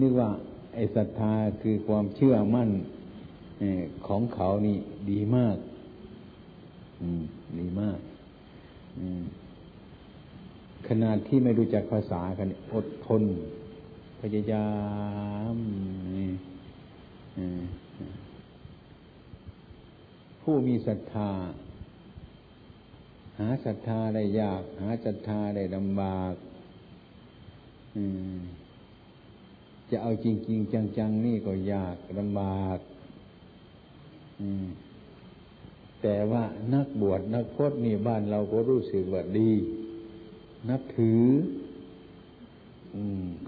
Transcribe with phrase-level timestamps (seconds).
[0.00, 0.30] นึกว่า
[0.74, 1.32] ไอ้ศรัทธา
[1.62, 2.70] คือความเชื่อมั่น
[4.06, 4.76] ของเขานี่
[5.10, 5.56] ดีมาก
[7.58, 7.98] ดีมาก
[10.88, 13.22] ขนาดที่ไม่รู้จักภาษากันอดทน
[14.20, 14.70] พยายา
[15.54, 15.56] ม
[20.42, 21.30] ผู้มีศรัทธา
[23.38, 26.34] หาศรัทธาได้ยาก หาศรัทธาได้ลำบาก
[29.90, 32.78] จะเอาจริง ๆ จัง ๆ นี่ก็ยากลำบาก
[36.02, 36.44] แต่ว่า
[36.74, 39.50] นักบวชนักพจนี่บ้านเราก็รู้สึกว่าดี
[40.68, 41.22] นับถือ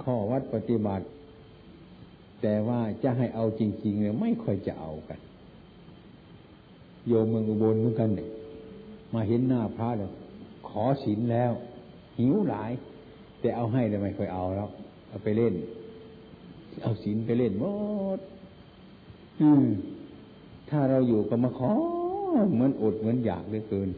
[0.02, 1.06] ข้อวัดปฏิบัติ
[2.42, 5.18] แต่ว่าจะให้เอาจริง ๆ เนี่ยไม่ค่อยจะเอากัน
[7.06, 8.28] โยมเมืองอุบลเหมือนกันเนี่ย
[9.14, 10.12] มาเห็นหน้าพระแล้ว
[10.68, 11.52] ขอศีลแล้ว
[12.18, 12.70] หิวหลาย
[13.40, 14.68] แต่เอาให้เลยไม่ค่อยเอาแล้ว
[15.08, 15.54] เอาไปเล่น
[16.82, 17.64] เอาศีลไปเล่นหม
[18.16, 18.18] ด
[19.42, 19.64] อืม
[20.70, 21.72] ถ้าเราอยู่ก็มาขอ
[22.52, 23.88] เหมือนอดเหมือนอยากเหลือเกิน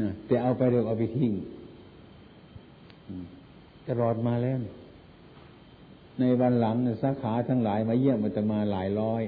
[0.00, 1.32] นะแต่เอาไปเร็วเอาไปทิ้ง
[3.88, 4.60] ตลอดมาแล้ว
[6.18, 9.22] ในวันหลังสาขาทั้งหลายมาเยี่ยมมันจะมาหลายร้อย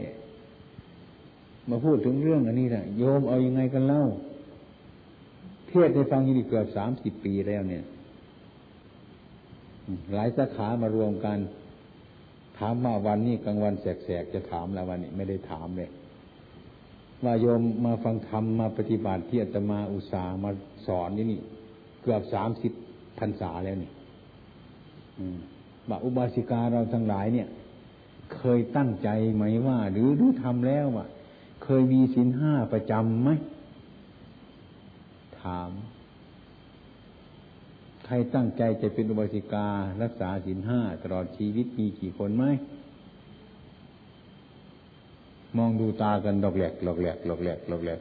[1.70, 4.03] มาพูดถึงเรื่องอันนี้แหละโยมเอาอยัางไงกันเล่า
[5.69, 7.84] เทศในฟังยี่เกือบสามสิบปีแล้วเนี่ย
[10.14, 11.38] หลายสาขามารวมกัน
[12.58, 15.91] ถามมาวันนี้กลางวันแสกๆจะถามแล้ววันนี้ไม่ได้ถามเลย
[17.24, 20.50] ว่าโยมมาฟังธรรมมาปฏิบัติที่อาตมาอุตสามา
[20.86, 21.41] สอนนี่นี่
[22.02, 22.72] เกือบสามสิบ
[23.19, 23.91] พรรษาแล้วนี่
[25.88, 27.48] บ่าอุบาสิกาเราทั้งหลายเนี่ย
[28.36, 31.06] เคยตั้งใจไหมว่า หรือรู้ทำแล้วว่า
[31.64, 33.30] เคยมีศีลห้าประจำไหม
[35.41, 35.70] ถาม
[38.06, 39.69] ใครตั้งใจจะเป็นอุบาสิกา
[40.02, 42.44] รักษาศีลห้าตลอดชีวิตมีกี่คนไหม
[45.56, 48.00] มองดูตากันดอกแหลกดอกแหลกดอกแหลกดอกแหลก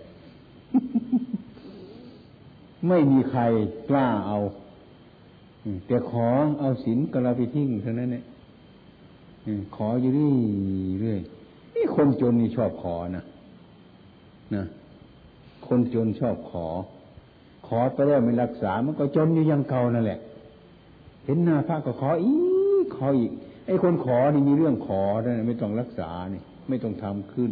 [2.88, 3.42] ไม่มีใคร
[3.90, 4.40] กล้าเอา
[5.88, 6.28] แต่ขอ
[6.60, 8.24] เอาศีลกระไปทิ้งเท่านั้นเนี่ย
[9.76, 10.34] ขออยู่นี่
[11.00, 11.20] เรื่อย
[11.76, 13.26] นี่คนจนนี่ชอบขอนะ
[14.56, 14.64] นะ
[15.68, 16.68] คนจนชอบขอ
[17.68, 20.20] ขอไปแล้วไม่รักษา มันก็จนอยู่ยังเก่านั่นแหละ
[21.26, 22.36] เห็นหน้าพระก็ขออี
[22.84, 23.32] กขออีก
[23.66, 27.52] ไอ้คนขอนี่มีเรื่องขอนะไม่ต้องรักษานี่ไม่ต้องทำขึ้น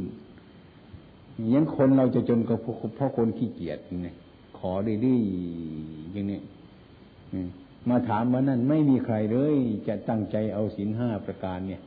[1.52, 2.56] อย่างคนเราจะจนก็
[2.96, 4.16] เพราะคนขี้เกียจเนี่ย
[4.60, 6.40] ขอดื้อๆอย่างนี้
[7.90, 9.56] มาถามว่านั่นไม่มีใครเลย
[9.88, 11.82] จะตั้งใจเอาศีลห้าประการเนี่ย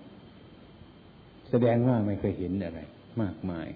[1.50, 2.80] แสดงว่าไม่เคยเห็นอะไร
[3.20, 3.68] มากมาย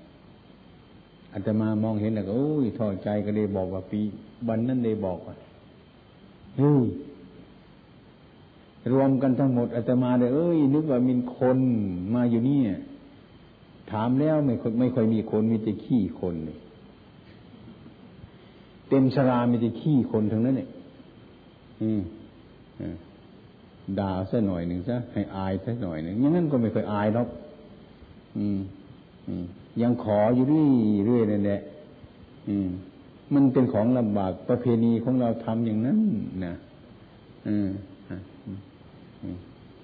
[1.32, 4.00] อาจจะมามองเห็นแล้วก็โอ้ยทอดใจก็เลยบอกว่าปี
[4.48, 5.34] บันนั้นเลยบอกว่า
[6.56, 6.84] เฮ้ย
[8.92, 11.58] รวมกันทั้งหมดอาตมาเลยเอ้ย นึกว่ามีคน
[12.14, 12.60] มาอยู่นี่
[13.92, 16.58] ถามแล้วไม่ไม่ค่อยมีคนมีแต่ขี้คนเลย
[18.88, 20.68] เต็มชรามีแต่ขี้คนทั้งนั้นเนี่ย
[23.98, 27.28] ด่าซะหน่อยหนึ่งซะให้อายซะหน่อยหนึ่งอย่างนั้นก็ไม่เคยอายหรอก
[28.36, 28.58] อืม
[29.28, 29.44] อืม
[29.82, 31.60] ยังขออยู่เรื่อยเรื่อยนั่นแหละ
[33.34, 35.98] มันเป็นของลำบากประเพณีของเราทำอย่างนั้น
[36.44, 36.54] นะ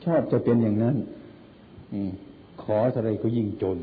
[0.04, 0.96] ชอบจะเป็นอย่างนั้น
[2.62, 3.78] ขออะไรก็ยิ่งจน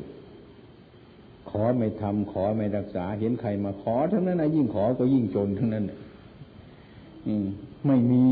[1.49, 5.85] ขอไม่ทำขอไม่รักษา เห็นใครมาขอทั้งนั้นนะยิ่งขอก็ยิ่งจนทั้งนั้น
[7.27, 7.45] อม
[7.87, 8.23] ไม่มี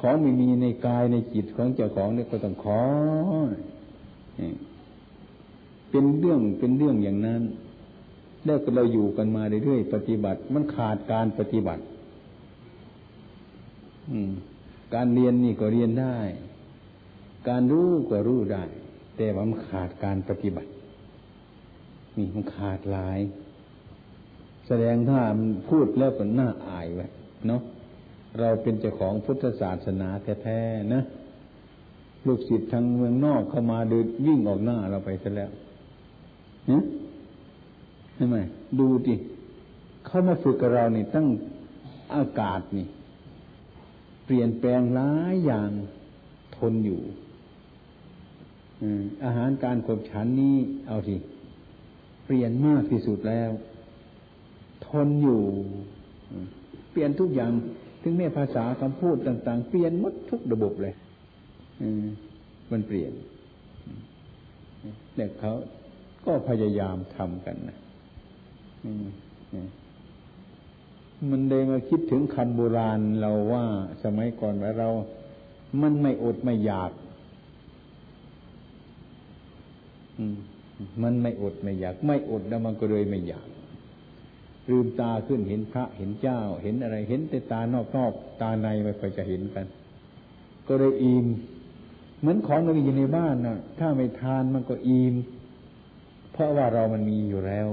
[0.00, 2.80] ของไม่มีในกายในจิตของเจ้าของเนี่ยก็ต้องขอ
[5.96, 7.42] เป็นเรื่องเป็นเรื่องอย่างนั้น
[8.44, 11.82] แล้วก็เราอยู่กันมาเรื่อยๆปฏิบัติ มันขาดการปฏิบัติ
[14.10, 14.32] อืม
[14.94, 16.18] การเรียนนี่ก็เรียนได้
[17.48, 18.64] การรู้ก็รู้ได้
[19.16, 20.70] แต่ว่ามันขาดการปฏิบัติ
[22.16, 23.18] นี่มันขาดหลาย
[24.66, 27.06] แสดงถ้ามันพูดแล้วก็น่าอายไว้
[27.46, 27.62] เนาะ
[28.40, 30.08] เราเป็นเจ้าของพุทธศาสนา
[30.44, 31.02] แท้ๆนะ
[32.26, 35.50] ลูกศิษย์ทางเมืองนอกเข้ามาเดินวิ่งออกหน้าเราไปซะแล้ว
[36.68, 36.82] เนี่ย
[38.14, 38.36] ใช่ไหม
[38.78, 39.14] ดูดิ
[40.04, 41.26] เขามาฝึกกับเรานี่ตั้ง
[42.14, 42.86] อากาศนี่
[44.24, 45.70] เปลี่ยนแปลงหลายอย่าง
[46.56, 47.00] ทนอยู่
[49.24, 50.56] อาหารการขบฉันนี้
[50.86, 51.16] เอาสิ
[52.24, 53.50] เปลี่ยนมากที่สุดแล้ว
[54.86, 55.42] ทนอยู่
[56.90, 57.52] เปลี่ยนทุกอย่าง
[58.02, 60.94] ถึงแม้ภาษาคำพูดต่าง ๆ เปลี่ยนหมดทุกระบบเลย
[62.72, 63.12] มันเปลี่ยน
[65.14, 65.52] แต่เขา
[66.24, 67.78] ก็พยายามทำกันนะ
[71.30, 73.64] มันเลยมาคิดถึงคำโบราณเราว่า
[74.04, 74.88] สมัยก่อนว่าเรา
[75.82, 76.92] มันไม่อดไม่อยาก
[81.02, 83.46] มันไม่อดไม่อยาก ไม่อดแล้วมันก็เลยไม่อยาก
[84.70, 89.66] ลืมตาขึ้นเห็นพระเห็นเจ้า เห็นอะไร เห็นแต่ตานอกนอกตาในไม่ค่อยจะเห็นกัน
[90.68, 91.26] ก็เลยอิ่ม
[92.20, 95.14] เหมือนของเราอยู่ในบ้านนะถ้าไม่ทานมันก็อิ่ม
[96.34, 97.68] เพราะว่าเรามันมีอยู่แล้ว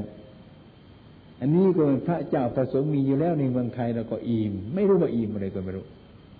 [1.39, 5.85] อันนี้ก็เป็นพระเจ้าประสงค์มีอยู่แล้วในเมืองไทยเราก็อิ่มไม่รู้ว่าอิ่มอะไรก็ไม่รู้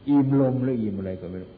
[0.10, 1.52] อิ่มลมหรืออิ่มอะไรก็ไม่รู้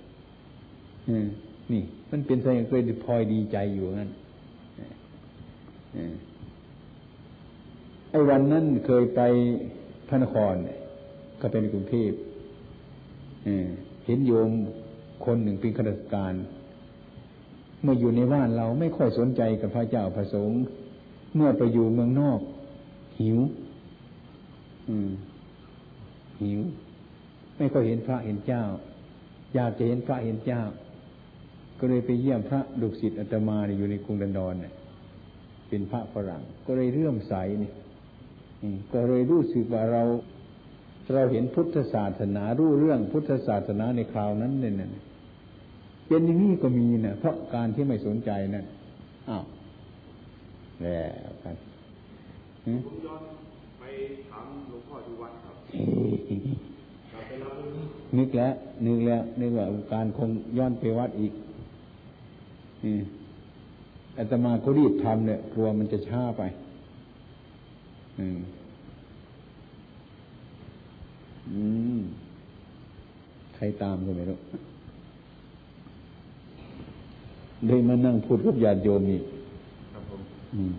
[1.71, 4.11] นี่ มันเป็นสิ่งเคยพลอยดีใจอยู่งั้น
[8.09, 9.21] ไอ้วันนั้นเคยไป
[10.07, 10.53] พระนคร
[11.41, 12.11] ก็เป็นกรุงเทพ
[14.05, 14.49] เห็นโยม
[15.25, 16.33] คนหนึ่งเป็นข้าราชการ
[17.83, 20.61] เมื่ออยู่ในบ้านเราไม่ค่อยสนใจกับพระเจ้าพระสงฆ์
[21.35, 22.39] เมื่อไปอยู่เมืองนอก
[23.19, 23.39] หิว
[26.41, 26.61] หิว
[27.57, 28.63] ไม่ค่อยเห็นพระเห็นเจ้า
[29.55, 30.61] อยากจะเห็นพระเห็นเจ้า
[31.79, 34.73] ก็เลยไปเยี่ยมพระดุสิตอัตมาอยู่ในกรุงดันดอนเนี่ย
[35.69, 37.33] เป็นพระฝรั่ง ก็เลยเรื่อมใส
[37.63, 37.71] นี่
[38.93, 40.03] ก็เลยรู้สึกว่าเรา
[41.13, 44.91] เราเห็นพุทธศาสนารู้เรื่องพุทธศาสนาในคราวนั้นเนี่ย
[46.13, 48.65] เป็นอย่างนี้ก็มีนะเพราะการที่ไม่สนใจนั่น
[49.29, 49.43] อ้าว
[50.83, 50.99] แล้
[51.29, 51.55] วครับ
[52.63, 53.21] ผมย้อน
[53.79, 53.83] ไป
[54.29, 55.55] ถามหลวงพ่อที่วัดครับ
[58.17, 58.53] นึกแล้ว
[58.85, 61.33] นึกแล้วนึกว่าการคงย้อนไปวัดอีก
[64.17, 66.43] อาตมาก็รีบทำเนี่ยกลัวมันจะช้าไป
[68.19, 68.39] อืม
[71.51, 71.61] อื
[71.97, 72.01] ม
[73.55, 74.39] ใครตามก็ไม่รู้
[77.67, 79.19] เลยมานั่งพูดกับญาติโยมนี่
[79.93, 80.21] ครับผม
[80.53, 80.73] อืม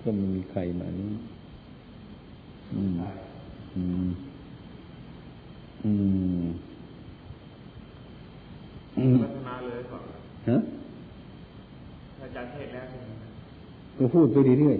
[0.00, 1.08] ก็ไม่มีใครมานี่
[2.72, 2.92] อืม
[3.74, 4.06] อืม
[5.84, 5.90] อื
[9.14, 10.02] มพัฒนาเลยก่อน
[10.50, 10.58] ฮะ
[12.20, 12.86] อาจารย์เทศแล้ว
[13.96, 14.78] ก็พูดไปเรื่อย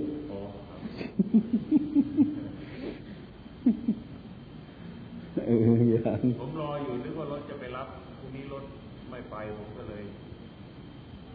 [5.46, 5.56] เออ
[5.90, 8.05] อย่างผมรออยู่นึกว่ารถจะไปรับพรุ่ง
[8.36, 8.64] นี้รถ
[9.10, 10.04] ไม่ไปผมก็เลย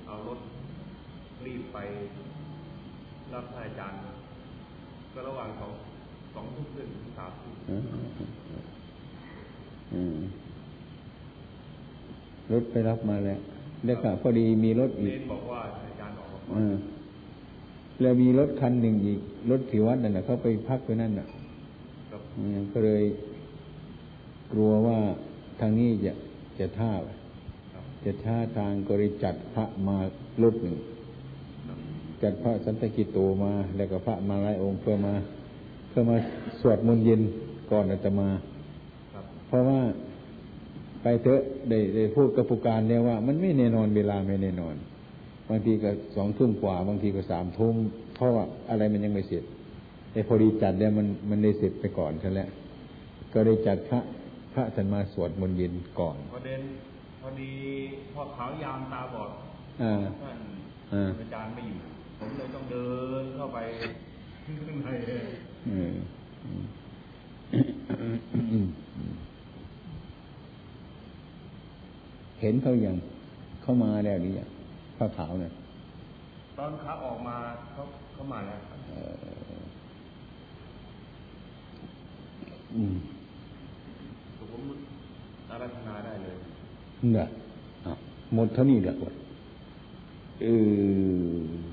[0.08, 0.40] เอารถ
[1.46, 1.78] รีบไป
[3.34, 3.98] รับอาจารย์
[5.14, 5.72] ก็ระหว่างสอง
[6.34, 7.56] สองทุ่มถึงสามทุ่ม
[12.52, 13.40] รถไปรับมาแล้ว
[13.86, 16.56] แล้วก็พอดีมีรถอีกบอกว่าอาจารย์ออกมา
[18.02, 19.20] แล้วมีรถคันหนึ่งอีก
[19.52, 21.28] รถที่วัดนั่นแหละเขาไปพักไปนั่นน่ะ
[22.74, 23.04] ก็เลย
[24.52, 24.98] กลัวว่า
[25.60, 26.14] ทางนี้จะ
[26.60, 26.92] จะท่า
[28.06, 29.98] จะท่าทางก็เลยจัดพระมา
[30.44, 30.78] รถหนึ่ง
[32.24, 35.14] จัดพระสันตกิโตมา แล้วก็พระมาหลายองค์เพื่อมา
[35.90, 36.18] เพื่อมา
[36.62, 37.22] สวดมนต์เย็น
[37.72, 38.30] ก่อนอาตมา
[39.48, 39.80] เพราะว่า
[41.02, 44.76] ไปเถอะได้ได้พูดกับผู้การแล้วว่า มันไม่แน่นอนเวลาไม่แน่นอน
[45.50, 47.76] บางทีก็สองทุ่มกว่า บางทีก็สามทุ่ม
[48.16, 49.44] เพราะว่าอะไรมันยังไม่เสร็จ
[50.12, 52.50] แต่พอดีจัดแล้วมันมันได้เสร็จไปก่อนใช่แล้ว
[53.34, 54.02] ก็ได้จัดพระ
[54.54, 56.62] พระท่านมาสวดมนต์เย็นก่อนประเด็น
[57.22, 57.54] พอดี
[58.14, 59.32] พอขาวยามตาบอด
[59.80, 60.38] ท่าน
[61.22, 61.80] อาจารย์ไม่อยู่
[62.20, 62.90] ผมเลยต้องเดิ
[63.22, 63.58] นเข้าไป
[64.46, 64.88] ข้างใน
[72.42, 72.96] เห็นเขายัง
[73.62, 74.50] เข้ามาแล้วหรือยัง
[74.98, 75.54] ข้าขาวเนี่ย
[76.58, 77.36] ตอนขาออกมา
[77.72, 77.82] เขา
[78.14, 78.60] เข้ามาแล้ว
[82.76, 83.21] อืมผม
[85.52, 86.38] อารัธนาได้เลย
[87.12, 87.28] เนี่ย
[88.34, 89.04] หมดเท่านี้แหละว
[90.42, 90.46] เอ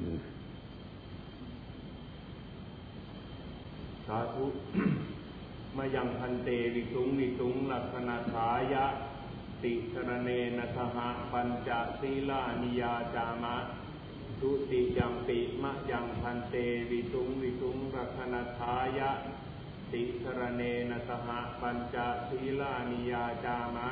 [0.07, 0.09] อ
[4.07, 4.47] สาธุ
[5.77, 8.87] มายังพันเตวิสุงวิสุงลักษณะขายะ
[9.63, 11.71] ติสรเนนัทหะปัญจ
[12.01, 13.57] ศีลานิยาจามะ
[14.41, 16.55] ทุติยังปิมะยังพันเต
[16.91, 19.11] วิสุงวิสุงลักษณะขายะ
[19.93, 21.29] ติสรเนนะสห
[21.61, 21.97] ปัญจ
[22.29, 23.89] ศีลานิยาจามะ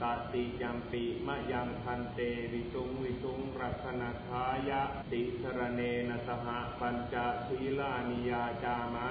[0.00, 0.02] ต
[0.32, 2.18] ติยัมปิมะยังพันเต
[2.52, 6.46] วิสุงวิสุงรักนาทายะติสรเนนะสห
[6.78, 7.14] ปัญจ
[7.46, 9.08] ศีลานิยาจามะ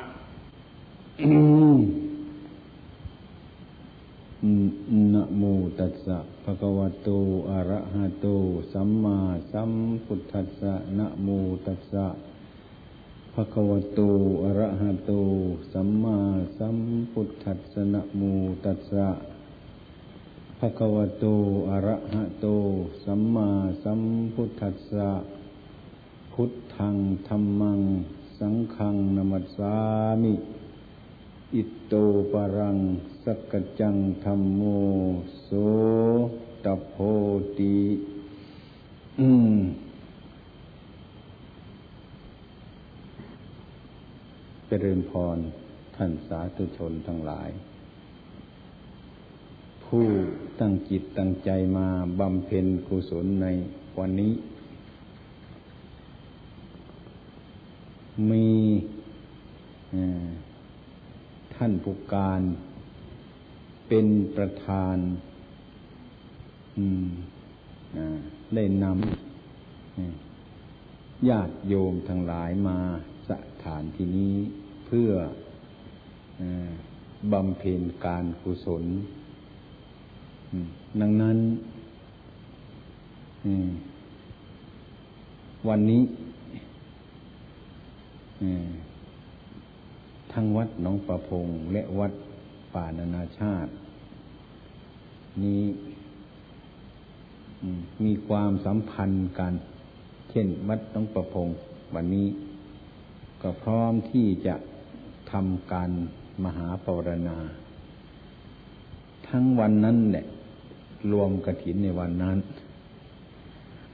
[5.13, 5.43] นะโม
[5.79, 7.10] ตัสสะภะคะวะโต
[7.50, 8.27] อะระหะโต
[8.74, 9.20] สัมมา
[9.51, 9.72] สัม
[10.05, 11.27] พุทธัสสะนะโม
[11.65, 12.08] ตัสสะ
[13.35, 14.00] ภะคะวะโต
[14.43, 15.11] อะระหะโต
[15.73, 16.17] สัมมา
[16.57, 16.77] สัม
[17.11, 18.21] พุทธัสสะนะโม
[18.63, 19.09] ตัสสะ
[20.59, 21.25] ภะคะวะโต
[21.69, 22.45] อะระหะโต
[23.03, 23.50] สัมมา
[23.83, 24.01] สัม
[24.33, 25.09] พุทธัสสะ
[26.33, 26.95] พุทธัง
[27.27, 27.81] ธรรมัง
[28.39, 29.75] สังฆังนมัสสา
[30.21, 30.33] มิ
[31.55, 31.93] อิโต
[32.31, 32.77] ปรัง
[33.23, 34.61] สสักจังธรรมโม
[35.41, 35.50] โส
[36.63, 36.95] ตโพ
[37.57, 37.77] ติ
[39.19, 45.37] อืมเจริญพร
[45.95, 47.49] ท่านสาธุชนทั้งหลาย
[49.85, 50.05] ผู้
[50.59, 51.87] ตั้งจิตตั้งใจมา
[52.19, 53.47] บำเพ็ญกุศลใน
[53.99, 54.33] วันนี้
[58.29, 58.49] มี
[61.55, 62.41] ท่านผู้การ
[63.87, 64.97] เป็นประธาน
[68.55, 72.77] ได้นำญาติโยมทั้งหลายมา
[73.29, 73.31] ส
[73.63, 74.35] ถานที่นี้
[74.91, 75.12] พื่อ
[77.31, 78.83] บำเพ็ญการกุศล
[81.01, 81.38] ดังนั้น
[85.67, 86.03] วันนี้
[90.33, 92.12] ทั้งวัดหนองประพงและวัด
[92.74, 93.71] ป่านานาชาติ
[95.43, 95.63] นี้
[98.03, 99.53] มีความสัมพันธ์กัน
[100.29, 101.48] เช่น วัดหนองประพง
[101.95, 102.27] วันนี้
[103.41, 104.55] ก็พร้อมที่จะ
[105.31, 105.91] ทำการ
[106.43, 107.38] มหาปรณา
[109.29, 110.25] ทั้งวันนั้นแหละ
[111.11, 112.38] รวมกระถินในวันนั้น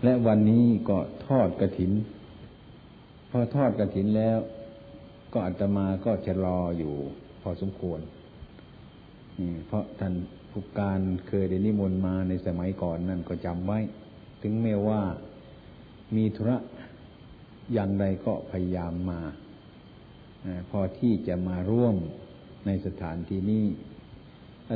[0.04, 1.92] และวันนี้ก็ทอดกระถิน
[3.30, 4.38] พอทอดกระถินแล้ว
[5.34, 6.96] ก็อาตมาก็จะรออยู่
[7.42, 8.00] พอสมควร
[9.68, 10.14] เพราะท่าน
[10.52, 13.80] ผู้การเคยได้นิมนต์มาในสมัยก่อนนั่นก็จำไว้
[14.42, 15.02] ถึงแม้ว่า
[16.16, 16.58] มีธุระ
[17.74, 19.20] อย่างใดก็พยายามมา
[20.70, 21.96] พอที่จะมาร่วม
[22.66, 23.66] ในสถานที่นี้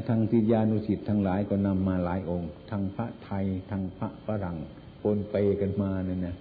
[0.08, 4.58] ทางติยานุสิตทั้งหลายก็นำมาหลายองค์ทั้งพระไทยทั้งพระฝรั่ง
[5.02, 6.36] ปนไปกันมาเนี่ยนะ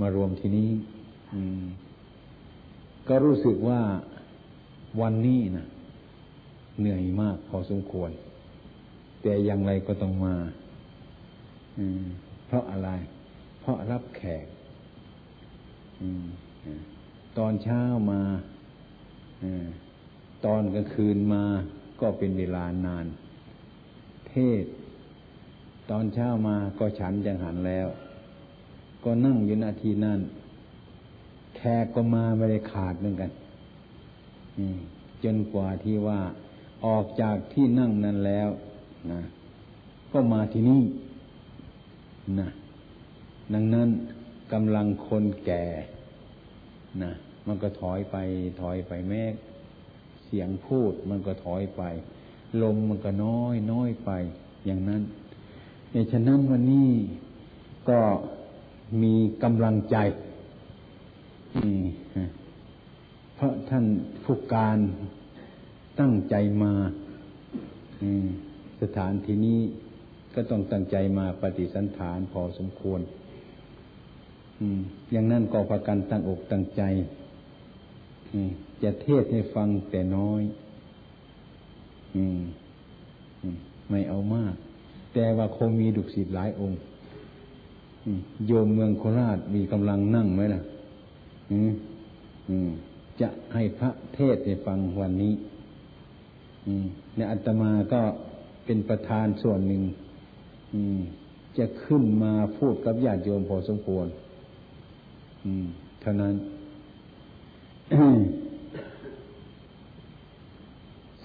[0.00, 0.70] มารวมที่นี้
[3.08, 3.80] ก็รู้สึกว่า
[5.00, 5.66] วันนี้นะ
[6.80, 8.10] เหนื่อยมากพอสมควร
[9.22, 10.34] แต่อย่างไรก็ต้องมา
[12.46, 12.90] เพราะอะไร
[13.60, 14.46] เพราะรับแขก
[17.38, 17.82] ตอนเช้า
[18.12, 18.20] มา
[20.44, 21.44] ตอนกลางคืนมา
[22.00, 23.06] ก็เป็นเวลานาน
[24.28, 24.64] เทศ
[25.90, 27.86] ตอนเช้ามาก็ฉันจังหันแล้ว
[29.04, 30.20] ก็นั่งอยู่นาทีนั้น
[31.56, 33.30] แขกก็มาไม่ได้ขาดเหมือนกัน
[35.24, 36.20] จนกว่าที่ว่า
[36.86, 38.48] ออกจากที่นั่งนั้นแล้ว
[39.12, 39.20] นะ
[40.12, 40.82] ก็มาที่นี่
[42.40, 42.48] นะ
[43.54, 43.88] ดังนั้น
[44.52, 45.64] กำลังคนแก่
[47.02, 47.12] นะ
[47.46, 48.16] มันก็ถอยไป
[48.60, 49.22] ถอยไปแม้
[50.24, 51.82] เสียงพูดมันก็ถอยไป
[52.62, 54.10] ลมมันก็น้อยน้อยไป
[54.66, 55.02] อย่างนั้น
[55.92, 56.90] ในฉะนั้นวันนี้
[57.88, 58.00] ก็
[59.02, 59.96] มีกำลังใจ
[63.34, 63.84] เพราะท่าน
[64.24, 64.78] ผู้การ
[66.00, 66.72] ตั้งใจมา
[68.82, 69.60] สถานที่นี้
[70.34, 73.00] ก็ต้องตั้งใจมาปฏิสันฐานพอสมควร
[75.12, 76.82] อย่างนั้นก็ประกันตั้งอกตั้งใจ
[78.82, 80.42] จะเทศให้ฟังแต่น้อย
[83.90, 84.54] ไม่เอามาก
[85.14, 86.78] แต่ว่าคงมีดุสิตหลายองค์
[88.46, 90.62] โยมเมืองโคราชมีกำลังนั่งไหมล่ะ
[93.20, 95.34] จะให้พระเทศให้ฟังวันนี้
[97.14, 98.00] เนี่ยอาตมาก็
[98.64, 99.82] เป็นประธานส่วนหนึ่ง
[101.58, 104.06] จะขึ้นมาพูดกับญาติโยมพอสมควร
[106.00, 106.34] เท่านั้น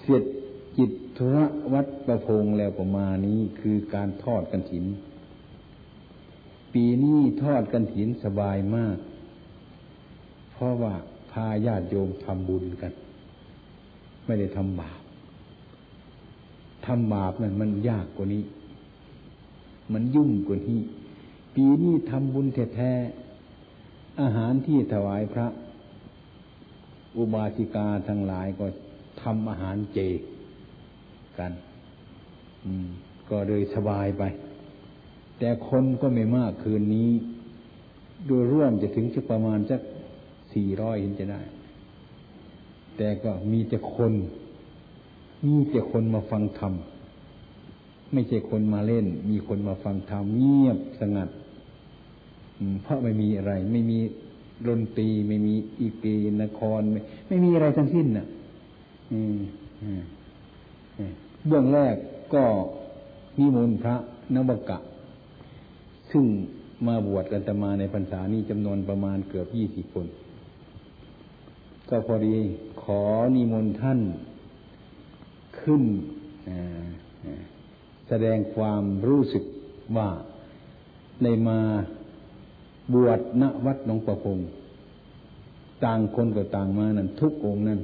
[0.00, 0.24] เสร็จ
[0.76, 4.84] จิตธุระวัดประพงแล้วประมาณนี้คือการทอดกันถิน
[6.74, 8.96] ปีนี้ทอดกันถินสบายมาก
[10.52, 10.94] เพราะว่า
[11.30, 12.92] พาญาติโยมทำบุญกัน
[14.24, 15.00] ไม่ได้ทำบาป
[16.86, 18.44] ทำบาปนั่นมันยากกว่านี้
[19.92, 20.80] มันยุ่งกว่านี้
[21.54, 25.46] ปีนี้ทำบุญแท้ๆอาหารที่ถวายพระ
[27.16, 28.66] อุบาสิกาทั้งหลายก็
[29.22, 29.98] ทำอาหารเจ
[31.38, 31.52] กัน
[33.30, 34.22] ก็เลยสบายไป
[35.38, 37.10] แต่คนก็ไม่มากคืนนี้
[38.26, 39.80] โดยร่วมจะถึงจะประมาณสัก
[40.54, 41.40] สี่ร้อยเห็นจะได้
[42.96, 44.12] แต่ก็มีแต่คน
[45.46, 46.74] มีแต่คนมาฟังธรรม
[48.12, 51.28] ไม่ใช่คนมาเล่น มีคนมาฟังธรรมเงียบสงัด
[52.82, 53.98] เพราะไม่มีอะไร ไม่มี
[54.68, 58.26] ดนตรีไม่มีอีปีนครไม่ไม่มีอะไรทั้งสิ้นน่ะ
[61.46, 61.96] เบื้องแรก
[62.34, 62.44] ก็
[63.38, 63.96] นิมนต์พระ
[64.34, 64.78] นวกะ
[66.10, 66.24] ซึ่ง
[66.86, 70.06] มาบวชกันตมาในพรรษานี้จำนวนประมาณเกือบยี่สิบคน
[71.88, 72.36] ก็พอดี
[72.82, 73.02] ขอ
[73.34, 74.00] นิมนต์ท่าน
[75.60, 75.82] ขึ้น
[78.08, 79.44] แสดงความรู้สึก
[79.96, 80.08] ว่า
[81.22, 81.60] ในมา
[82.94, 84.38] บวชณวัดหนองประพง
[85.84, 87.80] ต่างคนก็ต่างมานั่นทุกองนั้น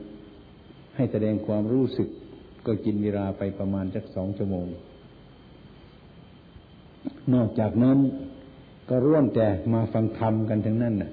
[0.96, 2.08] ให้แสดงความรู้สึก
[2.66, 4.66] ก็กินเวลาไปประมาณสักสองชั่วโมง
[7.34, 7.98] นอกจากนั้น
[8.88, 11.12] ก็ร่วมแต่มาฟังธรรมกันทั้งนั้นน่ะ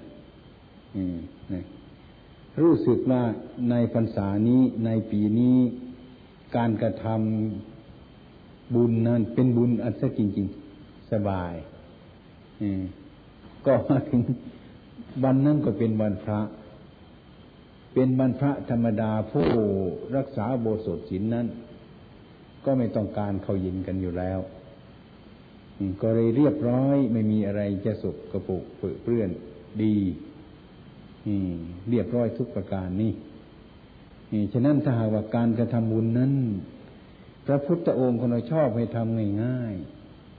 [2.62, 3.24] รู้สึกว่า
[3.70, 5.56] ในพรรษานี้ในปีนี้
[6.56, 11.54] การกระทำบุญนั้นเป็นบุญอัศจริงๆ สบาย
[13.66, 14.22] ก็มาถึง
[15.24, 16.42] วันนั้นก็เป็นวันพระ
[17.94, 19.48] เป็นวันพระธรรมดาผู้
[20.16, 21.48] รักษาโบสถศีลนั้น
[22.66, 24.40] ก็ไม่ต้องการเข้ายินกันอยู่แล้ว
[26.02, 28.64] ก็เลยเรียบร้อยไม่มีอะไรจะสุกกระปุก
[29.04, 29.30] เปื้อน
[29.84, 29.96] ดี
[31.90, 33.14] เรียบร้อยทุกประการนี่
[34.54, 36.34] ฉะนั้นถ้าหากว่าการกระทำบุญนั้น
[37.46, 39.76] พระพุทธองค์คนเราชอบให้ทำง่าย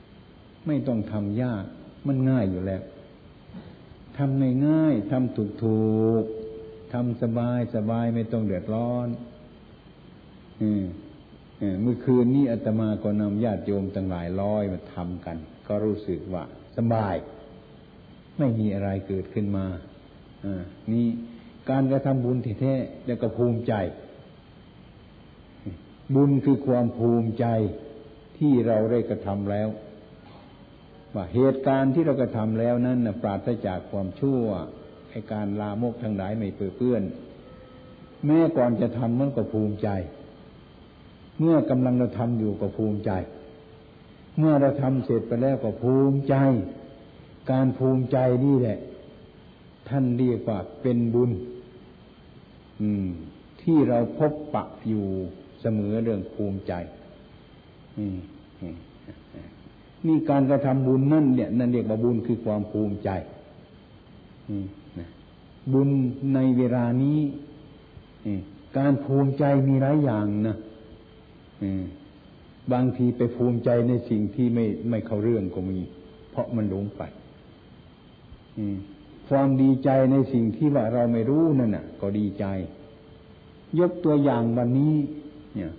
[0.01, 1.65] ๆ ไม่ต้องทำยาก
[2.07, 2.83] มันง่ายอยู่แล้ว
[4.17, 9.09] ทำง่ายๆทำถูกๆทำสบายสบายไม่ต้องเดือดร้อน
[11.81, 16.43] เมื่อคืนนี้อาตมาก็นำญาติโยมตั้งหลายร้อยมาทำกัน ก็รู้สึกว่า
[16.77, 17.15] สบาย
[18.39, 19.67] ไม่มีอะไรเกิดขึ้นมา
[20.93, 21.07] นี่
[21.71, 23.75] การกระทำบุญแท้ๆแล้วก็ภูมิใจ
[26.15, 27.47] บุญคือความภูมิใจ
[28.39, 29.69] ที่เราได้กระทำแล้ว
[31.17, 34.43] ว่าเหตุการณ์ที่เรากระทำแล้วนั้นปราศจากความชั่ว
[35.11, 37.03] ไอการลามกทั้งหลายไม่เปื้อน
[38.27, 39.89] แม้ก่อนจะทำมันก็ภูมิใจ
[41.41, 43.13] เมื่อกำลังเราทำอยู่ก็ภูมิใจ
[44.39, 46.35] เมื่อเราทำเสร็จไปแล้วก็ภูมิใจ
[47.51, 48.79] การภูมิใจนี่แหละ
[49.89, 51.31] ท่านเรียกว่าเป็นบุญ
[53.63, 55.07] ที่เราพบปะอยู่
[55.61, 56.73] เสมอเรื่องภูมิใจ
[60.07, 63.11] นี่การกระทำบุญนั่นเนี่ยนั่นเรียกว่าบุญคือความภูมิใจ
[65.73, 65.89] บุญ
[66.35, 67.19] ในเวลานี้
[68.79, 70.57] การภูมิใจมีหลายอย่างนะ
[72.73, 75.81] บางทีไปภูมิใจในสิ่งที่ไม่ไม่เข้าเรื่องก็มี
[76.31, 77.03] เพราะมันหลงไป
[79.29, 82.45] ความดีใจในสิ่งที่ว่าเราไม่รู้นั่นน่ะ ก็ดีใจ
[83.81, 84.95] ยกตัวอย่างวันนี้
[85.55, 85.73] เนี่ย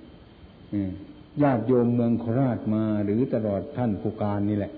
[1.44, 4.72] ญาติโยมเมืองโคราชมาหรือตลอดท่านผู้การนี่แหละ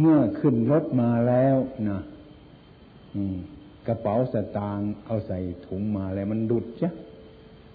[0.00, 1.56] เมื่อขึ้นรถมาแล้ว
[1.90, 2.00] นะ
[3.86, 6.90] กระเป๋าสตางค์เอาใส่ถุงมาแล้วมันดุดจ้ะ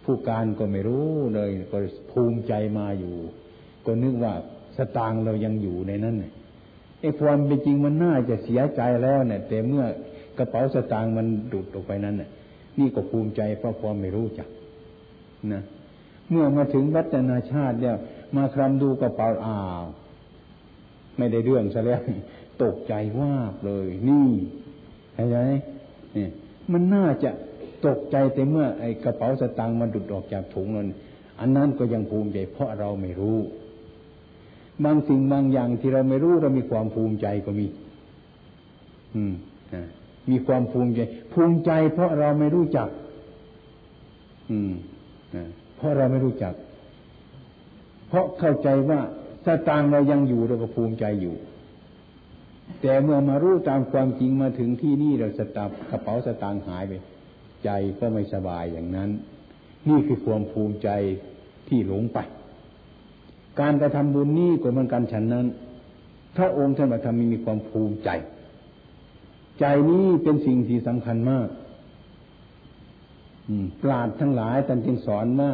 [0.03, 1.77] ผู้การก็ไม่รู้เลย ก็
[2.11, 3.15] ภูมิใจมาอยู่
[3.85, 4.33] ก็นึกว่า
[4.77, 6.33] สตางค์เรายังอยู่ในนั้นเนี่ย
[6.99, 9.85] ไอ้ความเป็นจริงมันน่าจะเสียใจแล้วเนี่ยแต่เมื่อ
[10.37, 12.29] กระเป๋าสตางค์มันดุดออกไปนั้นเนี่ย
[12.79, 14.47] นี่ก็ภูมิใจเพราะความไม่รู้จัก
[15.53, 15.63] นะ
[16.31, 17.97] เมื่อมาถึงวัฒนาชาติเนี่ย
[18.35, 19.83] มาคลำดูกระเป๋าอ้าว
[21.17, 22.01] ไม่ได้เรื่องซะแล้ว
[22.63, 23.33] ตกใจว่า
[23.65, 24.29] เลย นี่
[25.15, 25.37] เห็นไหม
[26.15, 26.27] นี่
[26.71, 27.31] มันน่าจะ
[27.85, 30.87] ตกใจแต่เมื่อไอ้กระเป๋าสตางค์มันดุดออกจากถุงนั้น
[31.39, 33.37] อันนั้นก็ยังภูมิใจเพราะเราไม่รู้
[34.83, 37.67] บางสิ่งบางอย่างที่เราไม่รู้เรามีความภูมิใจก็มี
[39.15, 39.33] อืม
[40.29, 40.99] มีความภูมิใจ
[41.33, 42.87] ภูมิใจเพราะเราไม่รู้จัก
[44.51, 44.71] อืม
[45.81, 46.53] เพราะเราไม่รู้จัก
[48.07, 48.99] เพราะเข้าใจว่า
[49.45, 51.35] สตางเรายังอยู่เราก็ภูมิใจอยู่
[52.81, 56.93] แต่เมื่อมารู้ตามความจริงมาถึงที่นี่เราสตับกระเป๋าสตางหายไป
[57.63, 59.09] ใจก็ไม่สบายอย่างนั้น
[59.89, 60.89] นี่คือความภูมิใจ
[61.67, 62.19] ที่หลงไป
[63.59, 65.45] การกระทำบุญนี้ก็เหมือนกันฉันนั้น
[66.37, 68.09] พระองค์ท่านมาทำมีความภูมิใจ
[69.59, 71.47] ใจนี้เป็นสิ่งที่สำคัญมาก
[73.81, 75.51] ปราดทั้งหลายท่านจึงสอนว่า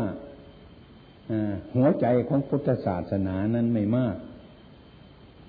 [1.75, 4.15] หัวใจของพุทธศาสนานั้นไม่มาก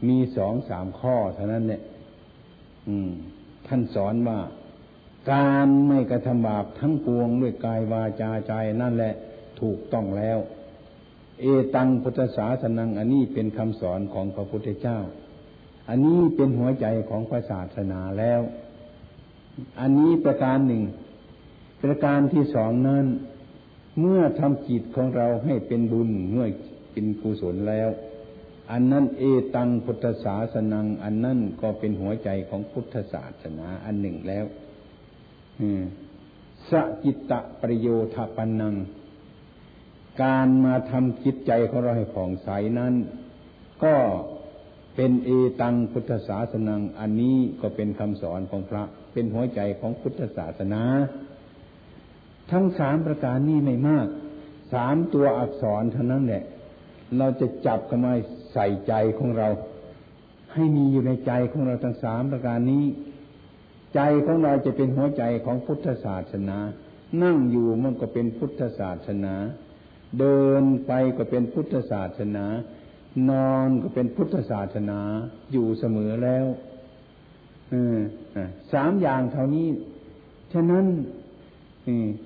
[0.08, 1.82] มีสองสามข้อเท่านั้นเนี่ย
[3.66, 4.40] ท่านสอนว่า
[5.32, 9.14] การไม่กระทำบาปทั้งปวงด้วยกายวาจาใจนั่นแหละ
[9.61, 10.38] ถูกต้องแล้ว
[11.40, 14.98] เอตังพุทธศาสนัง อันนี้เป็นคำสอนของพระพุทธเจ้า
[15.88, 18.40] อันนี้เป็นหัวใจของพระศาสนาแล้ว
[19.80, 20.82] อันนี้ประการหนึ่ง
[21.83, 23.07] ประการที่สองนั้น
[24.01, 26.47] เมื่อทำจิตของเราให้เป็นบุญเมื่อ
[26.93, 27.88] เป็นกุศลแล้ว
[28.71, 29.23] อันนั้นเอ
[29.55, 34.45] ตังพุทธศาสนัง อันนั้นก็เป็นหัวใจของพุทธศาสนาอันหนึ่งแล้ว
[36.71, 36.73] ส
[37.05, 38.75] จิตตะประโยชน์ปันนัง
[40.23, 42.95] การมาทำจิตใจของเราให้ผ่องใสนั้น
[43.85, 43.97] ก็
[44.97, 50.83] เป็นเอตังพุทธศาสนัง อันนี้ก็เป็นคำสอนของพระ เป็นหัวใจของพุทธศาสนา
[52.50, 54.06] ทั้งสามประการนี้ไม่มาก
[54.72, 56.44] สามตัวอักษรเท่านั้นแหละ
[57.18, 58.12] เราจะจับกันมา
[58.52, 59.48] ใส่ใจของเรา
[60.54, 62.84] ให้มีอยู่ในใจของเราทั้งสามประการนี้
[63.94, 66.58] ใจของเราจะเป็นหัวใจของพุทธศาสนา
[67.22, 69.34] นั่งอยู่มันก็เป็นพุทธศาสนา
[70.18, 72.44] เดินไปก็เป็นพุทธศาสนา
[73.30, 75.00] นอนก็เป็นพุทธศาสนา
[75.52, 76.46] อยู่เสมอแล้ว
[78.72, 79.68] สามอย่างเท่านี้
[80.52, 80.87] ฉะนั้น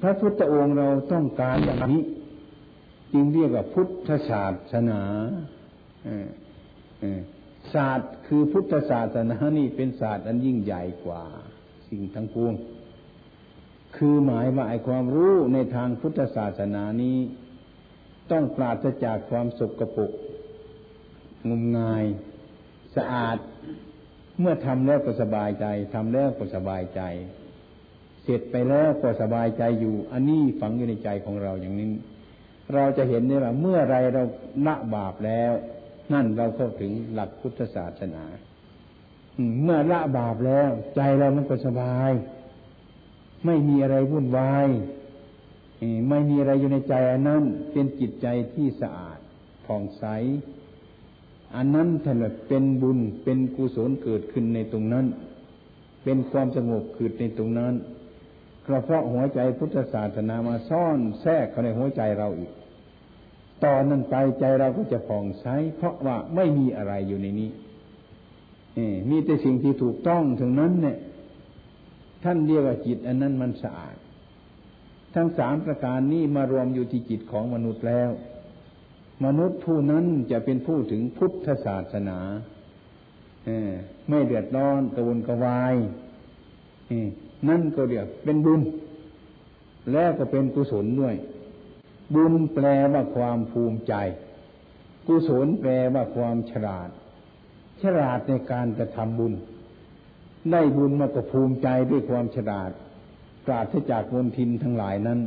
[0.01, 2.03] พระพุทธองค์เราต้องการอย่างนี้
[3.13, 5.03] จึงเรียกว่าพุทธศาสนา
[7.75, 11.25] ศาสตร์คือพุทธศาสนานี่เป็นศาสตร์อันยิ่งใหญ่กว่า
[11.89, 12.55] สิ่งทั้งปวง
[13.97, 17.19] คือหมายว่าไอ้ความรู้ในทางพุทธศาสนานี้
[18.31, 20.13] ต้องปราศจากความสกปรก
[21.49, 22.05] งมงาย
[22.97, 23.37] สะอาด
[24.41, 27.03] เมื่อทำแล้วก็สบายใจทำแล้วก็สบายใจ
[28.23, 31.89] เสร็จไปแล้วก็สบายใจอยู่ อันนี้ฝังอยู่ในใจของเราอย่างนี้
[32.75, 34.23] เราจะเห็นได้ว่าเมื่อไรเรา
[34.67, 35.53] ละบาปแล้ว
[36.13, 38.25] นั่นเราเข้าถึงหลักพุทธศาสนา
[39.63, 42.13] เมื่อละบาปแล้ว ใจเรามันก็สบาย
[43.47, 44.69] ไม่มีอะไรวุ่นวาย
[46.09, 49.19] ไม่มีอะไรอยู่ในใจอันนั้นเป็นจิตใจที่สะอาด
[49.67, 50.05] ผ่องใส
[51.57, 52.17] อันนั้นท่าน
[52.49, 55.07] เป็นบุญเป็นกุศลเกิดขึ้นในตรงนั้น
[56.05, 57.75] เป็นความสงบเกิดในตรงนั้น
[58.67, 62.53] กระเพาะหัวใจพุทธศาสนามาซ่อนแทรกเข้าในหัวใจเราอีก
[63.65, 65.47] ตอนนั้นไปใจเราก็จะผ่องใส
[65.77, 67.51] เพราะว่าไม่มีอะไรอยู่ในนี้
[69.11, 70.97] มีแต่สิ่งที่ถูกต้องถึงนั้นเนี่ย
[72.25, 73.97] ท่านเรียกว่าจิต อันนั้นมันสะอาด
[75.15, 78.11] ทั้งสามประการนี้มารวมอยู่ที่จิตของมนุษย์แล้ว
[79.25, 82.19] มนุษย์ผู้นั้นจะเป็นผู้ถึงพุทธศาสนา
[84.09, 85.75] ไม่เดือดร้อนกระวนกระวาย
[87.49, 88.61] นั่นก็เรียกเป็นบุญ
[89.93, 91.15] แล้วก็เป็นกุศลด้วย
[92.15, 93.95] บุญแปลว่าความภูมิใจ
[95.07, 96.89] กุศลแปลว่าความฉลาด
[97.83, 99.33] ฉลาดในการกระทำบุญ
[100.51, 102.71] ได้บุญมาก็ภูมิใจด้วยความฉลาด
[103.45, 105.21] ปราศจากมลทินทั้งหลายนั้น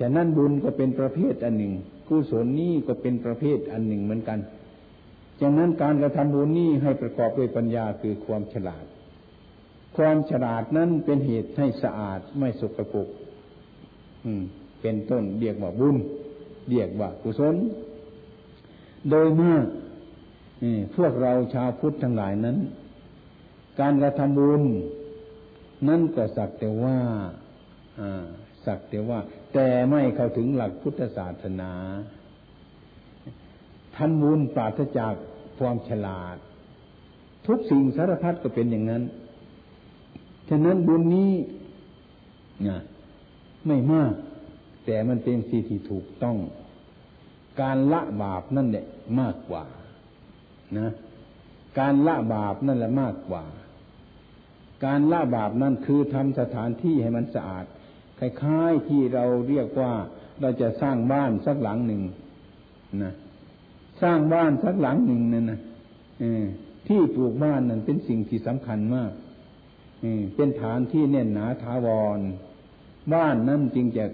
[0.00, 1.74] ฉะนั้นบุญก็เป็นประเภทอันหนึ่ง
[2.08, 4.38] กุศลนี้ก็เป็นประเภทอันหนึ่งเหมือนกัน
[5.40, 8.84] ฉะนั้นการกระทำบุญนี้ให้ประกอบด้วยปัญญาคือความฉลาด
[9.96, 13.08] ความฉลาดนั้นเป็นเหตุให้สะอาดไม่สกปรก
[14.80, 15.96] เป็นต้นเรียกว่าบุญ
[16.70, 17.56] เรียกว่ากุศล
[19.10, 19.66] โดยมาก
[20.96, 22.58] พวกเราชาวพุทธทั้งหลายนั้น
[23.80, 24.62] การกระทำบุญ
[25.88, 26.98] นั่นก็สักแต่ว่า
[28.66, 29.18] สักแต่ว่า
[29.54, 31.72] แต่ไม่เข้าถึงหลักพุทธศาสนา
[33.94, 35.14] ท่านบุญปราศจาก
[35.58, 36.36] ความฉลาด
[37.46, 39.02] ทุกสิ่งสารพัดก็เป็นอย่างนั้น
[40.54, 41.32] ฉะนั้นบุญนี้
[42.68, 42.78] นะ
[43.66, 44.12] ไม่มาก
[44.84, 46.36] แต่มันเป็นสิ่งที่ถูกต้อง
[47.60, 48.86] การละบาปนั่นแหละ
[49.20, 49.64] มากกว่า
[50.78, 50.88] นะ
[51.78, 53.44] การละบาปนั่นแหละมากกว่า
[54.84, 57.64] การละบาปนั่นคือทำสถานที่ให้มันสะอาด
[58.18, 59.92] คล้ายๆที่เราเรียกว่า
[60.40, 62.02] เราจะสร้างบ้านสักหลังหนึ่ง
[63.02, 63.12] นะ
[64.02, 65.60] สร้างบ้านสักหลังหนึ่งนั่นนะ
[66.88, 69.12] ที่ปลูกบ้านนั่นเป็นสิ่งที่สำคัญมาก
[70.34, 71.88] เป็นฐานที่แน่นหนาถาว
[72.18, 72.20] ร
[73.12, 74.04] บ้านนั่นจึงจะ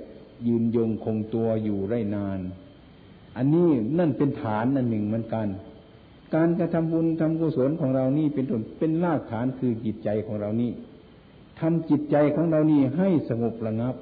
[0.47, 2.41] ยืนยงคงตัวอยู่ได้นาน
[3.37, 5.47] อันนี้นั่นเป็นฐานอันหนึ่งเหมือนกัน
[6.35, 10.71] การกระทำบุญทำกุศลของเรานี่เป็นต้นเป็นรากฐานคือจิตใจของเรานี่
[11.61, 13.95] ทำจิตใจของเรานี่ให้สงบระงับ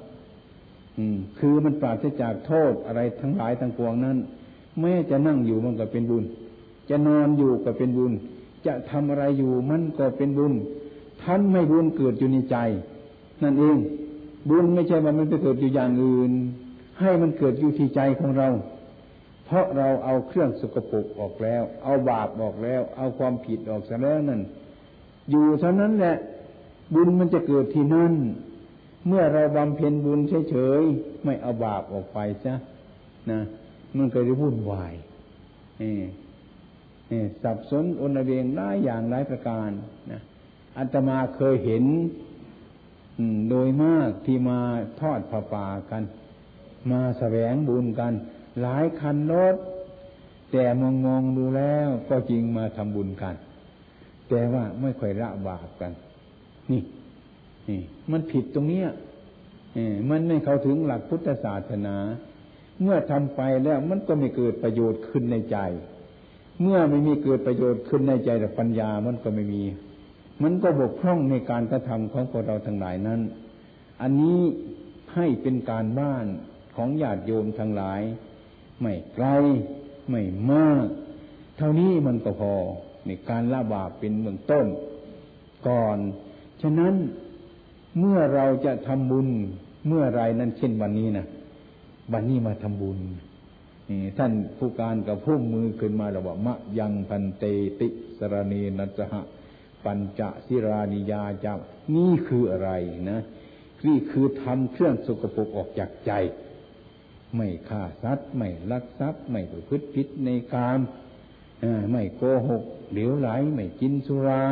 [0.97, 4.17] อืม คือมันปราศจากโทษอะไรทั้งหลายทั้งปวงนั้น
[4.79, 6.23] แม้จะนั่งอยู่มันก็เป็นบุญ
[6.89, 8.13] จะนอนอยู่ก็เป็นบุญ
[8.65, 10.53] จะทำอะไรอยู่มันก็เป็นบุญ
[11.27, 12.57] ท่านไม่บุญเกิดอยู่ในใจ
[13.43, 13.77] นั่นเอง
[14.49, 16.31] บุญไม่ใช่ว่ามันไปเกิดอยู่อย่างอื่น
[16.99, 18.49] ให้มันเกิดอยู่ที่ใจของเรา
[19.45, 24.41] เพราะเราเอาเครื่องสกปรกออกแล้ว เอาบาปออกแล้ว เอาความผิดออกซะแล้วนั่น
[25.29, 26.15] อยู่เท่านั้นแหละ
[26.93, 28.13] บุญมันจะเกิดที่นั่น
[29.07, 32.53] เมื่อเราบำเพ็ญบุญเฉยๆไม่เอาบาปออกไปซะ
[33.31, 33.41] นะ
[33.97, 34.93] มันก็จะวุ่นวาย
[37.43, 39.69] สับสนอนเวงหลายอย่างหลายประการ
[40.11, 40.21] นะ
[40.77, 41.83] อัตมาเคยเห็น
[43.49, 44.59] โดยมากที่มา
[44.99, 46.03] ทอดผ้าป่ากัน
[46.91, 48.13] มาแสวงบุญกัน
[48.61, 49.55] หลายคันรถ
[50.51, 53.35] แต่มองมองดูแล้วก็จริงมาทำบุญกัน
[54.29, 55.91] แต่ว่าไม่ค่อยละบาปกัน
[56.71, 56.81] นี่
[57.69, 58.87] นี่ มันผิดตรงเนี้ย
[60.09, 61.95] มันไม่เข้าถึงหลักพุทธศาสนา
[62.81, 65.57] เมื่อทำไปแล้วมันก็ไม่เกิดประโยชน์ขึ้นในใจ
[66.61, 69.63] เมื่อไม่มีเกิดประโยชน์ขึ้นในใจแต่ปัญญามันก็ไม่มี
[70.43, 73.21] มันก็บกพร่องในการกระทำของพวกเราทั้งหลายนั้น
[74.01, 74.39] อันนี้
[75.15, 76.25] ให้เป็นการบ้าน
[76.75, 78.01] ของญาติโยมทั้งหลาย
[78.81, 79.25] ไม่ไกล
[80.09, 80.85] ไม่มาก
[81.57, 82.53] เท่านี้มันก็พอ
[83.05, 84.65] ในการละบาปเป็นเบื้องต้น
[85.67, 85.97] ก่อน
[86.61, 86.93] ฉะนั้น
[87.99, 89.27] เมื่อเราจะทำบุญ
[89.87, 91.27] เมื่อไรนั้นเช่นวันนี้นะ
[92.13, 92.99] วันนี้มาทำบุญ
[94.17, 97.43] ท่านผู้การกับพุ่มมือขึ้นมาแล้วว่ามะยังพันเต
[97.79, 99.21] ติสรณีนัจหะ
[99.87, 101.53] ปัญจสิรานิยาจา
[101.95, 102.71] นี่คืออะไร
[103.11, 103.21] นะ
[103.87, 106.11] นี่คือทำเครื่องสกปรกออกจากใจ
[107.35, 110.79] ไม่ฆ่าสัตว์ไม่ลักทรัพย์ ไม่ประพฤติผิดในกาม
[111.91, 114.43] ไม่โกหกเหลวไหลไม่กินสุรา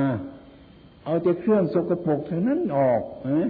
[1.03, 3.49] เอาแต่เครื่องสกปรกทั้งนั้นออกนะ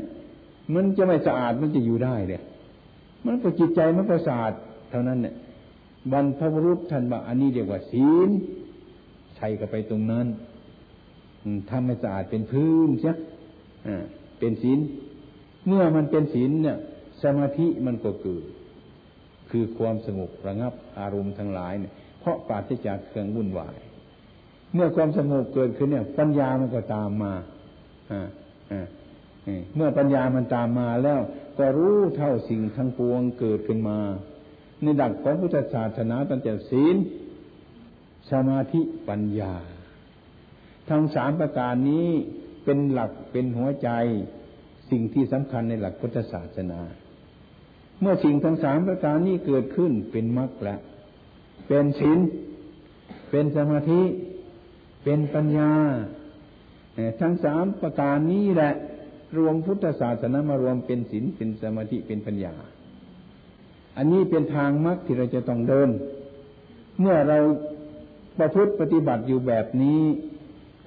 [0.74, 2.42] มันจะไม่สะอาดมันจะอยู่ได้เลย
[3.26, 4.54] มันก็จิตใจมันก็สะอาด
[4.90, 5.36] เท่านั้นเนี่ย
[6.12, 8.30] บรรพบุรุษท่านบอกอันนี้เรียกว่าศีล
[9.36, 10.26] ใช้กับไปตรงนั้น
[11.70, 13.14] ทำให้สะอาดเป็นพื้นใช่
[14.40, 14.80] เป็นศีล
[15.68, 16.78] เมื่อมันเป็นศีลเนี่ย
[17.24, 18.46] สมาธิมันก็เกิด
[19.50, 23.76] คือความสงบระงับอารมณ์ทั้งหลายเนี่ย เพราะปราศจากเครื่องวุ่นวาย
[24.74, 27.34] เมื่อความสงบเกิดขึ้นเนี่ย ปัญญามันก็ตามมา
[28.12, 28.28] อ่า
[28.72, 28.88] อ่า
[29.76, 31.20] เมื่อปัญญามันตามมาแล้ว
[31.58, 34.00] ก็รู้เท่าสิ่งทั้งปวงเกิดขึ้นมา
[34.82, 36.96] ในดักของพุทธศาสนาตั้งแต่ศีล
[38.32, 39.54] สมาธิปัญญา
[40.90, 42.08] ทั้งสามประการนี้
[42.64, 43.90] เป็นหลักเป็นหัวใจ
[44.90, 46.80] สิ่งที่สำคัญในหลักพุทธศาสนา
[48.02, 50.80] เมื่อสิ่งทั้งสามประการนี้เกิดขึ้นเป็นมรรคแล้ว
[51.68, 52.20] เป็นศีล
[53.30, 54.02] เป็นสมาธิ
[55.04, 55.72] เป็นปัญญา
[57.22, 58.74] ทั้งสามประการนี้แหละ
[59.38, 62.54] รวมพุทธศาสนามารวมเป็นศีลเป็นสมาธิเป็นปัญญา
[63.98, 65.90] อันนี้เป็นทางมรรคที่เราจะต้องเดิน
[67.00, 67.38] เมื่อเรา
[68.40, 70.02] ประพฤติปฏิบัติอยู่แบบนี้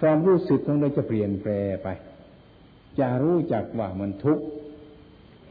[0.01, 1.89] ความรู้สึกของเราจะเปลี่ยนแปลไป
[2.99, 4.45] จะรู้จักว่ามันทุกข์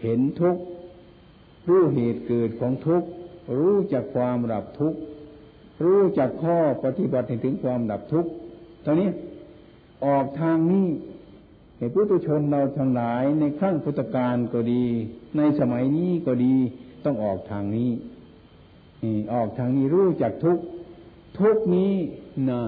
[0.02, 0.62] เห็นทุกข์
[1.70, 3.08] รู้เหตุเกิดของทุกข์
[3.58, 5.00] รู้จักความดับทุกข์
[5.84, 8.30] รู้จักข้อปฏิบัติถึงความดับทุกข์
[8.86, 9.10] ตอนนี้
[10.06, 10.88] ออกทางนี้
[11.78, 14.84] ให้พุทุชนเราทั้งหลายในขั้งพุทธกาลก็ดี
[15.38, 16.56] ในสมัยนี้ก็ดี
[17.06, 17.92] ต้องออกทางนี้
[19.34, 20.58] ออกทางนี้รู้จักทุก
[21.40, 21.94] ทุกนี้
[22.50, 22.62] นะ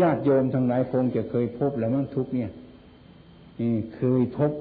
[0.00, 2.50] ญาติโยมทั้งหลายคงจะเคยพบแล้วมั้งทุกเนี่ย
[3.96, 4.52] เคยพบ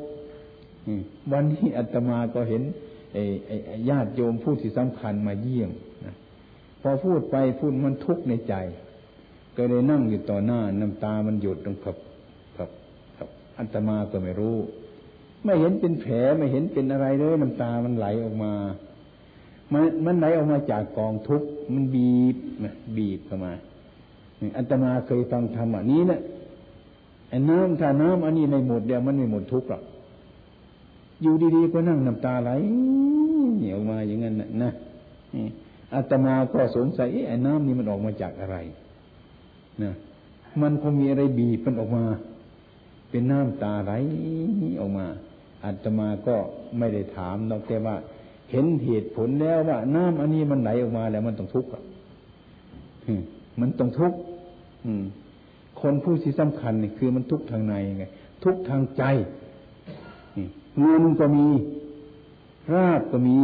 [1.32, 2.64] วันนี้อาตมาก็เห็น
[3.90, 5.72] ญาติโยมผู้ที่สำคัญมาเยี่ยม
[6.06, 6.16] นะ
[6.82, 8.56] พอพูดไปพูดมันทุกข์ในใจ
[9.58, 11.98] ก็เลยนั่งอยู่ต่อหน้าน้ำตามันหยดลงขับ
[13.58, 14.58] อัตมาก็ไม่รู้
[15.44, 18.54] ไม่เห็นเป็นแผลไม่เห็นเป็นอะไรเลยน้ำตามันไหลออกมา
[19.74, 22.36] มันมันไหลออกมาจากกองทุกข์มันบีบ
[22.98, 23.54] บีบเข้ามา
[24.58, 26.20] อัตมาเคยฟังธรรมอันนี้นะ
[27.30, 29.84] ไอ้น้ำถ้าน้ำอันนี้ในหมดเดียวมันไม่หมดทุกข์หรอก
[31.22, 32.52] อยู่ดีๆก็นั่งน้ำตาไหล
[33.58, 34.72] เหนียวมาอย่างนั้นนะ
[35.94, 38.58] อาตมาก็สงสัยไอ้น้ำนี่มันออกมาจากอะไร
[39.84, 39.92] นะ
[40.62, 42.04] มันคงมีอะไรบีบมันออกมา
[43.10, 43.94] เป็นน้ำตาไหล
[44.80, 45.06] ออกมา
[45.64, 46.36] อาตมาก็
[46.78, 47.96] ไม่ได้ถามนอกแต่ว่า
[48.52, 51.70] เห็นเหตุผลแล้วว่า น้ำอันนี้มันไหลออกมาแล้วมันต้องทุกข์
[53.60, 54.20] มันต้องทุกข์
[55.82, 58.06] คนผู้ที่สำคัญนี่คือมันทุกทางในไง
[58.44, 59.04] ทุกทางใจ
[60.80, 61.48] เงินก็มี
[62.74, 63.38] ราบก็มี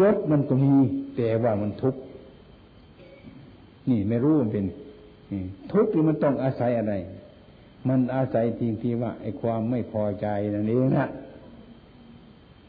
[0.00, 0.74] จดมันก็มี
[1.16, 2.00] แต่ว่ามันทุกข์
[3.90, 4.66] นี่ไม่รู้มันเป็น
[5.72, 6.94] ทุกข์ที่มันต้องอาศัยอะไร
[7.88, 11.08] มันอาศัยจริงที่ว่าไอ้ความไม่พอใจนั่นเองนะ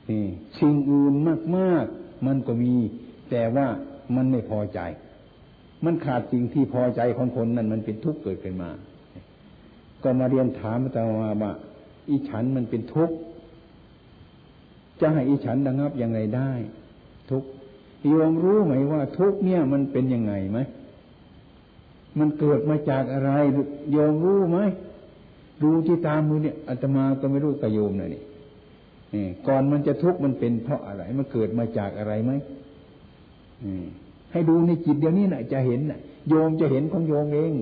[0.10, 0.24] นี่
[0.60, 1.14] สิ่งอื่น
[1.58, 2.74] มาก ๆ มันก็มี
[3.30, 3.68] แต่ว่า
[4.16, 4.80] มันไม่พอใจ
[5.86, 8.70] มันขาดสิ่งที่พอใจของคนนั้นมันเป็นทุกข์เกิดขึ้นมา
[10.04, 11.08] ก็มาเรียนถามอาจารย์
[11.44, 11.54] ว่า
[12.10, 13.16] อีฉันมันเป็นทุกข์
[15.02, 16.52] จะให้อีฉันระงับยังไงได้
[17.32, 17.50] ทุกข์
[18.08, 20.60] โยมรู้ไหมว่า ทุกข์เนี่ยมันเป็นยังไงไหม
[22.20, 23.32] มันเกิดมาจากอะไร
[23.92, 24.60] โยมรู้ไหม
[25.64, 28.24] ดูที่ตามมือเนี่ยอาตมาก็ไม่รู้กระโยมนะนี่
[29.48, 32.32] ก่อนมันจะทุกข์มันเป็นเพราะอะไร มันเกิดมาจากอะไรไหม
[34.32, 37.54] ให้ดูในจิตเดี๋ยวนี้นะจะเห็นนะโยมจะเห็นของโยมเอง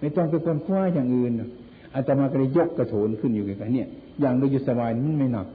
[0.00, 1.32] ไม่ต้องไปคนคว้าอย่างอื่น
[1.94, 3.88] อาตมาก็เลยยกกระโถนขึ้นอยู่กันเนี่ย
[4.20, 5.46] อย่างเราอยู่สบายมันไม่หนัก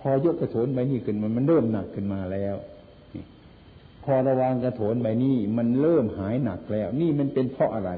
[0.00, 2.56] พอยกกระโถนใบนี้ขึ้นมันมันเริ่มหนักขึ้นมาแล้ว
[4.04, 7.90] พอระวางกระโถนใบนี้มันเริ่มหายหนักแล้ว นี่มันเป็นเพราะอะไร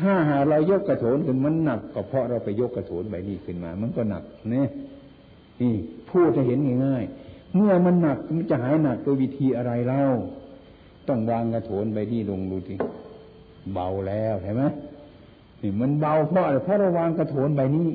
[0.00, 4.68] ถ้าหาเรายกกระโถนขึ้นมันหนักก็เพราะเราไปยกกระโถนใบนี้ขึ้นมา มันก็หนักเนี่ย
[5.60, 5.74] นี่
[6.10, 10.02] พูดจะเห็นง่ายๆ เมื่อมันหนักมันจะหายหนักโดยวิธีอะไรเล่า
[11.08, 12.74] ต้องวางกระโถนใบนี้ลงดูที
[13.72, 14.62] เบาแล้วใช่ไหม
[15.60, 17.88] นี่มันเบาเพราะอะไรเพราะเราวางกระโถนใบนี้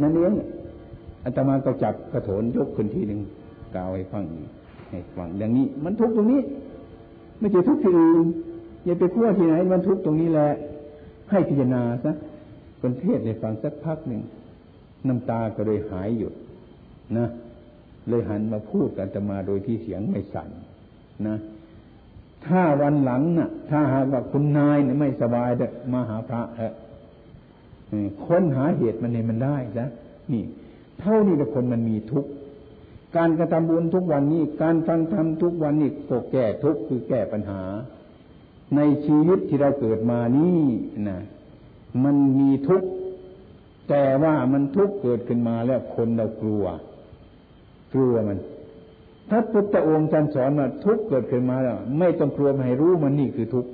[0.00, 0.32] นั่นเอง
[1.24, 3.20] อาตมาก็จับกระโถนยกขึ้นทีหนึ่ง
[3.74, 4.24] กาวให้ฟัง
[4.90, 6.40] ให้ฟังอย่างนี้ มันทุกตรงนี้
[7.38, 8.26] ไม่ใช่ทุกที่อื่น
[8.84, 10.48] อย่าไปพัวที่ไหน มันทุกตรงนี้แหละ
[11.30, 12.12] ให้พิจารณาซะ
[12.80, 14.22] คนเทศในฟังสักพักหนึ่ง
[15.08, 16.34] น้ำตาก็เลยหายหยุด
[17.18, 17.26] นะ
[18.08, 20.48] เลยหันมาพูดกันจะมาโดยที่เสียงไม่สั่น
[21.28, 21.38] นะ
[22.46, 26.74] ถ้าวันหลังนะ่ะ ถ้าหากว่าคุณนายเนี่ยไม่สบายเด้มาหาพระเถอะ
[28.26, 29.88] ค้นหาเหตุมันเนี่ยมันได้นะ
[30.32, 30.44] นี่
[31.00, 32.30] เท่านี้แต่คนมันมีทุกข์
[33.16, 37.62] การกระทำบุญทุกวันนี้ การฟังธรรมทุกวันนี้ก็แก้ทุกข์คือแก้ปัญหา
[38.76, 40.62] ในชีวิตที่เราเกิดมานี่
[41.08, 41.20] นะ
[42.04, 42.88] มันมีทุกข์
[43.88, 46.64] แต่ว่ามันทุกข์เกิดขึ้นมาแล้วคนเรากลัว
[47.94, 48.38] กลัวมัน
[49.30, 53.70] ถ้าพุทธองค์ท่านสอนว่าทุกเกิดขึ้นมาแล้ว ไม่ต้องกลัวให้รู้มันนี่คือทุกข์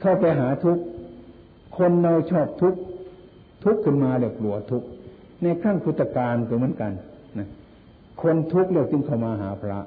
[0.00, 0.82] เข้าไปหาทุกข์
[1.78, 2.80] คนเราชอบทุกข์
[3.64, 4.86] ทุกข์ขึ้นมาเดี๋ยวกลัวทุกข์
[5.42, 6.92] ในขั้งพุทธการก็เหมือนกัน
[7.38, 7.48] นะ
[8.22, 9.80] คนทุกข์เราจึงเข้ามาหาพระ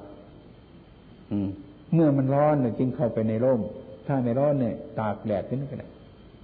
[1.30, 1.48] อืม
[1.94, 3.60] เมื่อมันร้อนเนี่ยจึงเข้าไปในร่ม
[4.06, 5.88] ถ้าไม่ร้อนเนี่ย ตากแดดที่นั่นก็ได้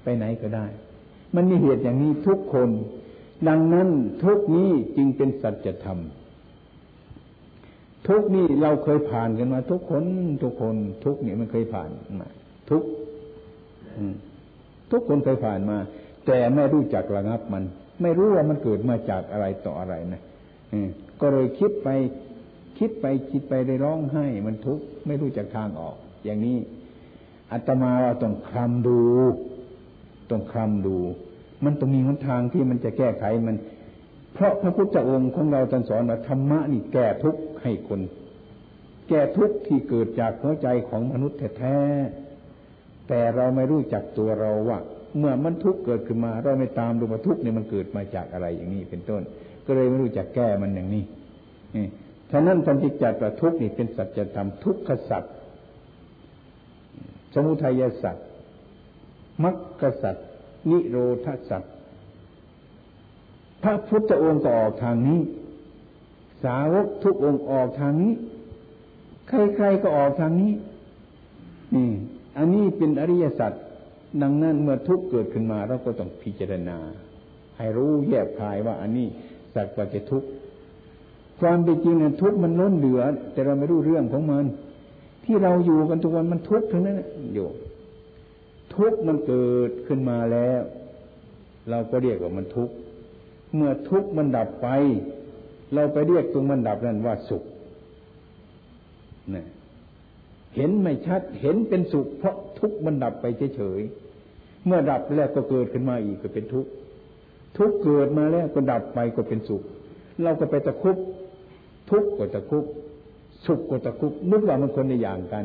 [0.03, 0.67] ไปไหนก็ได้
[1.35, 2.69] มันมีเหตุอย่างนี้ทุกคน
[3.49, 3.89] ดังนั้น
[4.23, 6.01] ทุกนี้จึงเป็นสัจธรรม
[8.09, 10.05] ทุกนี้เราเคยผ่านกันมา ทุกคน
[10.43, 12.29] ทุกคน ทุกนี่มันเคยผ่านมา
[12.71, 12.83] ทุก
[14.91, 15.79] ทุกคนเคยผ่านมา
[16.27, 17.65] แต่ไม่รู้จักระงับมัน
[18.03, 20.23] ไม่รู้ว่ามันเกิดมาจากอะไรต่ออะไรนะ
[21.21, 21.89] ก็เลยคิดไป
[22.79, 26.59] คิดไปคิดไปได้ร้องไห้ มันทุกข์ไม่รู้จักทางออก อย่างนี้
[27.53, 29.01] อาตมาเราต้องคลำดู
[30.31, 30.97] ต้องคลำดู
[31.65, 33.57] มันต้องมีหนทางที่มันจะแก้ไขมัน
[34.35, 38.01] เพราะพระพุทธองค์ของเราตรัสอนว่าธรรมะนี่แก้ทุกข์ให้คน
[39.09, 41.79] แก้ทุกข์ที่เกิดจากหัวใจของมนุษย์แท้
[43.09, 44.79] แต่เราไม่รู้จักตัวเราว่า
[45.19, 49.23] เมื่อมันทุกข์เกิดขึ้นมา เราไม่ตามดูว่าทุกข์เนี่ยมันเกิดมาจากอะไรอย่างนี้เป็นต้น
[49.67, 51.05] ก็เลยไม่รู้จักแก้มันอย่างนี้
[52.31, 55.25] ฉะนั้นท่านที่จัดว่าทุกข์นี่เป็นสัจธรรมทุกขสัจ
[57.35, 58.17] สมุทัยสัจ
[59.45, 60.17] มรรคสัจ
[60.69, 61.63] นิโรธสัจ
[63.63, 65.21] พระพุทธองค์ก็ออกทางนี้
[66.45, 68.13] สาวกทุกองค์ออกทางนี้
[69.29, 70.53] ใครๆก็ออกทางนี้
[71.75, 71.91] นี่
[72.37, 73.53] อันนี้เป็นอริยสัจ
[74.23, 76.79] ดังนั้นเมื่อทุกเกิดขึ้นมาเราก็ต้องพิจารณา
[77.57, 79.07] ให้รู้แยบคายว่า อันนี้
[79.55, 80.29] สัจว่าจะทุกข์
[81.41, 84.45] ความเป็นจริงเนั้นทุกข์มันล้นเหลือ แต่เราไม่รู้เรื่องของมัน
[85.25, 86.97] ที่เราอยู่กันทุกวันมันทุกข์ทั้งนั้น
[87.35, 87.47] อยู่
[88.77, 90.63] ทุกข์มันเกิดขึ้นมาแล้ว
[91.71, 92.75] เราก็เรียกว่ามันทุกข์
[93.55, 94.69] เมื่อทุกข์มันดับไป
[95.75, 97.45] เราไปเรียกตรงมันดับนั้นว่าสุข
[99.35, 99.45] นี่
[100.57, 106.71] เห็นไม่ชัดเห็นเป็นสุข เพราะทุกข์มันดับไปเฉยๆเมื่อดับแล้วก็เกิดขึ้นมาอีกก็เป็นทุกข์
[107.59, 109.63] ทุกข์เกิดมาแล้วก็ดับไปก็เป็นสุข
[110.23, 110.97] เราก็ไปตะคุบ
[111.91, 112.65] ทุกข์ก็ตะคุบ
[113.47, 115.45] สุขก็ตะคุบนึกว่ามันคนในอย่างกัน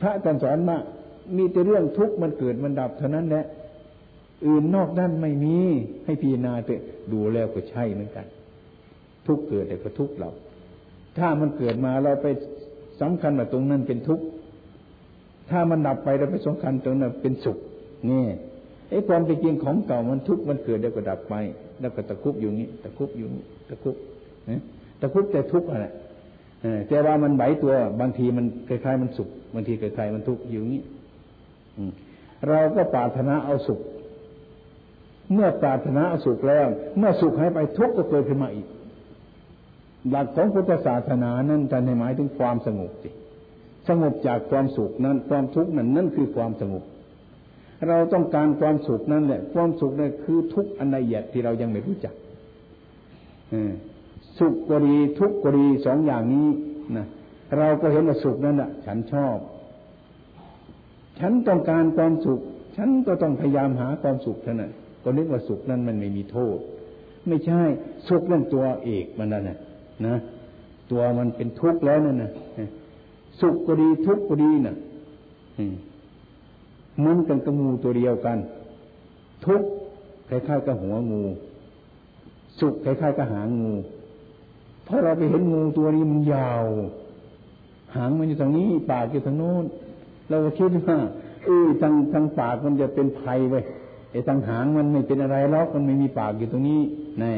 [0.00, 0.76] พระอาจารย์สอนมา
[1.36, 3.44] มีแต่เรื่องทุกข์มันเกิดมันดับเท่านั้นแหละ
[4.46, 5.56] อื่นนอกนั้นไม่มี
[6.04, 6.82] ให้พิจารณาเถอะ
[7.12, 8.26] ดูแล้วก็ใช่เหมือนกัน
[9.26, 10.30] ทุกเกิดแต่ก็ทุกเรา
[11.18, 12.26] ถ้ามันเกิดมาเราไป
[13.00, 14.24] สำคัญว่าตรงนั้นเป็นทุกข์
[15.50, 17.58] ถ้ามันดับไปเราไปสำคัญตรงนั้นเป็นสุข
[18.10, 18.24] นี่
[18.90, 21.34] ไอ้ความเป็นจริงของเก่ามันทุกข์มันเกิดแล้วก็ดับไป
[21.80, 23.96] แล้วก็ตะคุบอยู่นี้ตะคุบอยู่นี้ตะคุบ
[25.00, 25.86] ตะคุบแต่ทุกข์อะไร
[26.88, 30.82] แต่ว่ามันไหวตัวบางทีมันคล้ายๆมันสุขบางทีคล้ายๆมันทุกข์อยู่นี้
[32.48, 33.80] เราก็ปรารถนาเอาสุข
[35.32, 36.66] เมื่อปรารถนาเอาสุขแล้ว
[36.98, 38.66] เมื่อสุขหายไปทุกข์ก็เกิดขึ้นมาอีก
[40.10, 43.10] หลักของพุทธศาสนานั้นจะในหมายถึงความสงบสิ
[43.88, 46.82] สงบจากความสุขนั้น ความทุกข์นั้นนั่นคือความสงบ
[47.88, 52.14] เราต้องการความสุขนั่นแหละ ความสุขนั่นคือทุกข์อันละเอียดที่เรายังไม่รู้จัก
[54.38, 56.48] สุขก็ดีทุกข์ก็ดีสองอย่างนี้
[56.96, 57.06] นะ
[57.58, 59.36] เราก็เห็นว่าสุขนั่นแหะฉันชอบ
[61.20, 62.40] ฉันต้องการความสุข
[62.76, 64.72] ฉันก็ต้องพยายามหาความสุขเท่านั้น
[65.02, 66.58] ก็นึกว่าสุขนั้นมันไม่มีโทษ
[67.28, 67.60] ไม่ใช่
[68.08, 69.58] สุขนั่นตัวเอกมันนั่นแหละ
[70.06, 70.16] นะ
[70.90, 72.30] ตัวมันเป็นทุกข์แล้วนั่นนะ
[73.40, 74.76] สุขก็ดีทุกข์ก็ดีนะ่ะ
[77.04, 78.38] มันกันกับงูตัวเดียวกัน
[79.46, 79.68] ทุกข์
[80.28, 81.22] คล้ายๆกับหัวงู
[82.60, 83.74] สุขคล้ายๆกับหางงู
[84.84, 86.64] เพราะเราไปเห็นงูตัวนี้มันยาว
[87.96, 89.64] หางมันอยู่ทางนี้ปากอยู่ทางโน้น
[90.32, 90.98] เราก็คิดว่า
[91.44, 93.60] เออทางทางปากมันจะเป็นภัยไว้
[94.10, 96.80] ไอ้ทางหางมันไม่เป็นอะไรหรอกมันไม่มีปากอยู่ตรงนี้
[97.20, 97.34] แน่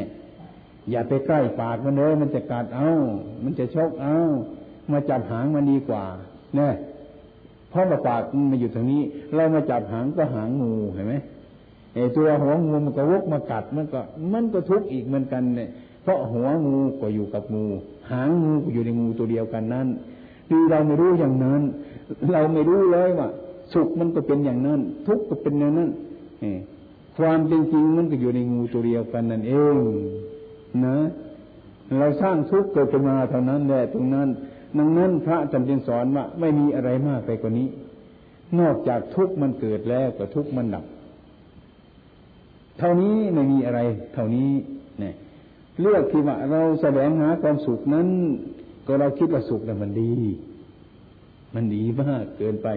[0.90, 2.90] อย่าไปใกล้ปากมันเลยมันจะกัดเอา
[3.45, 4.16] มันจะชกเอา
[4.92, 6.05] มาจับหางมันดีกว่า
[6.57, 6.74] เนี่ย
[7.70, 9.03] เพราะว่าปากมันมาอยู่ตรงนี้
[9.34, 11.14] เรามาจับหางก็หางงูเห็นไหม
[11.95, 14.01] ไอ้ตัวหัวงูมันก็วกมากัดมันก็
[14.32, 15.68] มันก็ทุกข์อีกเหมือนกันเนี่ย
[16.03, 17.64] เพราะหัวงูก็อยู่กับงู
[18.11, 19.88] หางงูก็อยู่ในงูตัวเดียวกันนั้น
[20.49, 21.62] คือเราไม่รู้อย่างนั้น
[22.32, 23.28] เราไม่รู้เลยว่า
[23.72, 25.90] สุขมันก็เป็นอย่างนั้น ทุกข์ก็เป็นอย่างนั้น
[27.18, 29.76] ความเป็นจริงมันก็อยู่ในงูตัวเดียวกันนั่นเอง
[30.84, 30.96] นะ
[31.98, 34.28] เราสร้างทุกข์เกิดขึ้นมาเท่านั้นแหละตรงนั้น
[34.78, 37.68] ดังนั้นพระจำเป็นสอนว่าไม่มีอะไรมากไปกว่านี้
[38.61, 40.84] นอกจากทุกข์มันเกิดแล้วก็ทุกข์มันดับ
[42.78, 43.80] เท่านี้ไม่มีอะไร
[44.14, 44.50] เท่านี้
[45.00, 45.14] เนี่ย
[45.80, 48.09] เลือกที่ว่าเราแสวงหาความสุขนั้น
[48.86, 50.12] ก็เราคิดว่าสุขแต่มันดี
[51.55, 52.68] มันดีมากเกินไป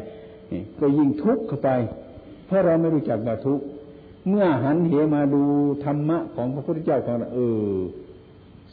[0.80, 1.70] ก็ยิ่งทุกข์เข้าไป
[2.46, 3.66] เพราะเราไม่รู้จักว่าทุกข์
[4.28, 5.44] เมื่อหันเหมาดู
[5.86, 7.40] ธรรมะของพระพุทธเจ้าของเราเอ
[7.72, 7.76] อ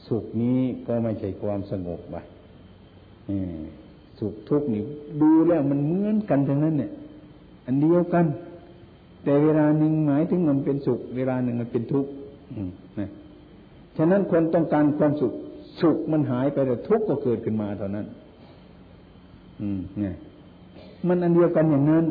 [0.06, 2.16] สุขนี้ก็ไม่ใช่ความสงบไป
[4.18, 4.82] สุขทุกข์นี่
[5.22, 6.90] ดูแล้วมันเหมือนกันทั้งนั้น เนี่ย
[7.66, 8.24] อันเดียวกัน
[9.24, 12.10] แต่เวลาหนึ่งหมายถึงมันเป็นสุข เวลาหนึ่งมันเป็นทุกข์
[13.00, 13.10] นะ
[13.96, 15.32] ฉะนั้นคนต้องการความสุข
[15.80, 18.06] สุขมันหายไปแต่ทุกข์ก็เกิดขึ้นมาเท่านั้น
[20.00, 20.14] เนี่ย
[21.08, 22.04] มันอันเดียวกันอย่างนั้น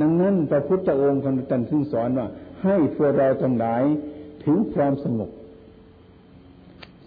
[0.00, 2.26] ดังนั้นพระพุทธองค์ท่านถึงสอนว่า
[2.64, 3.82] ให้พวกเราทั้งหลาย
[4.44, 5.30] ถึงความสงบ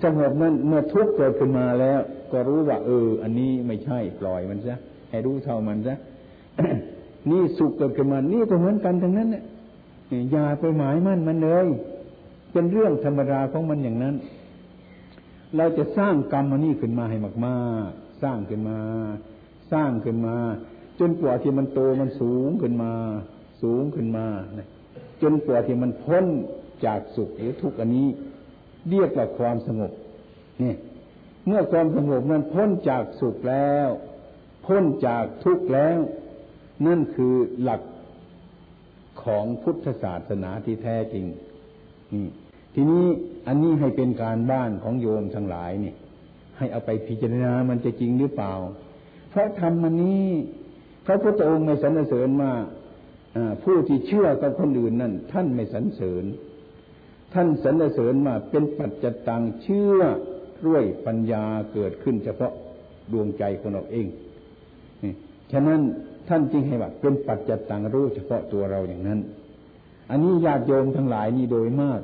[0.04, 2.00] สงบนั้นเมื่อทุกข์เกิดขึ้นมาแล้ว
[2.32, 4.78] ก็รู้ว่า เออ อันนี้ไม่ใช่ปล่อยมันซะ
[5.10, 5.96] ให้รู้เท่ามันซะ
[7.30, 9.44] นี่สุขเกิดขึ้นมา นี่ก็เหมือนกันทั้งนั้นเนี่ย
[10.32, 11.68] อย่าไปหมายมั่นมันเลย
[12.52, 14.16] เป็นเรื่องธรรมดาของมันอย่างนั้น
[15.58, 18.80] เราจะสร้างกรรมอันนี้ขึ้นมาให้มาก ๆ สร้างขึ้นมา
[19.72, 20.38] สร้างขึ้นมา
[21.00, 22.94] จนกว่าที่มันโตมันสูงขึ้นมา
[23.64, 24.26] สูงขึ้นมา
[25.22, 26.26] จนกว่าที่มันพ้น
[26.86, 28.08] จากสุขหรือทุกข์อันนี้
[28.90, 29.92] เรียกว่าความสงบ
[30.60, 30.78] เนี่ย
[31.46, 33.88] เมื่อความสงบนั้นพ้นจากสุขแล้ว
[34.66, 35.98] พ้นจากทุกข์แล้ว
[36.86, 37.82] นั่นคือหลัก
[39.24, 41.26] ของพุทธศาสนาที่แท้จริง
[42.14, 42.28] นี่
[42.76, 43.06] ทีนี้
[43.48, 45.94] อันนี้ให้เป็นการบ้านของโยมทั้งหลายนี่
[46.58, 48.54] ให้เอาไปพิจารณามันจะจริงหรือเปล่า
[49.34, 50.28] พราะทำมันนี้
[51.06, 52.52] พระพุทธองค์ไม่สรรเสริญมา
[53.64, 56.26] ผู้ที่เชื่อกับคนอื่นนั่นท่านไม่สรรเสริญ
[57.34, 60.00] ท่านสรรเสริญมาเป็นปัจจตังเชื่อ
[60.68, 62.54] ด้วยปัญญาเกิดขึ้นเฉพาะ
[63.12, 64.08] ดวงใจของเราเอง
[65.52, 65.82] ฉะนั้น
[66.30, 69.20] ท่านจึงให้ว่าเป็นปัจจตังรู้เฉพาะตัวเราอย่างนั้น
[70.10, 72.02] อันนี้ญาติโยมทั้งหลายนี่โดยมาก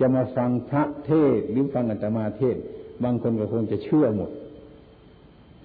[0.00, 2.56] จะมาฟังพระเทศหรือฟังอาตมาเทศ
[3.04, 4.30] บางคนก็คงจะเชื่อหมด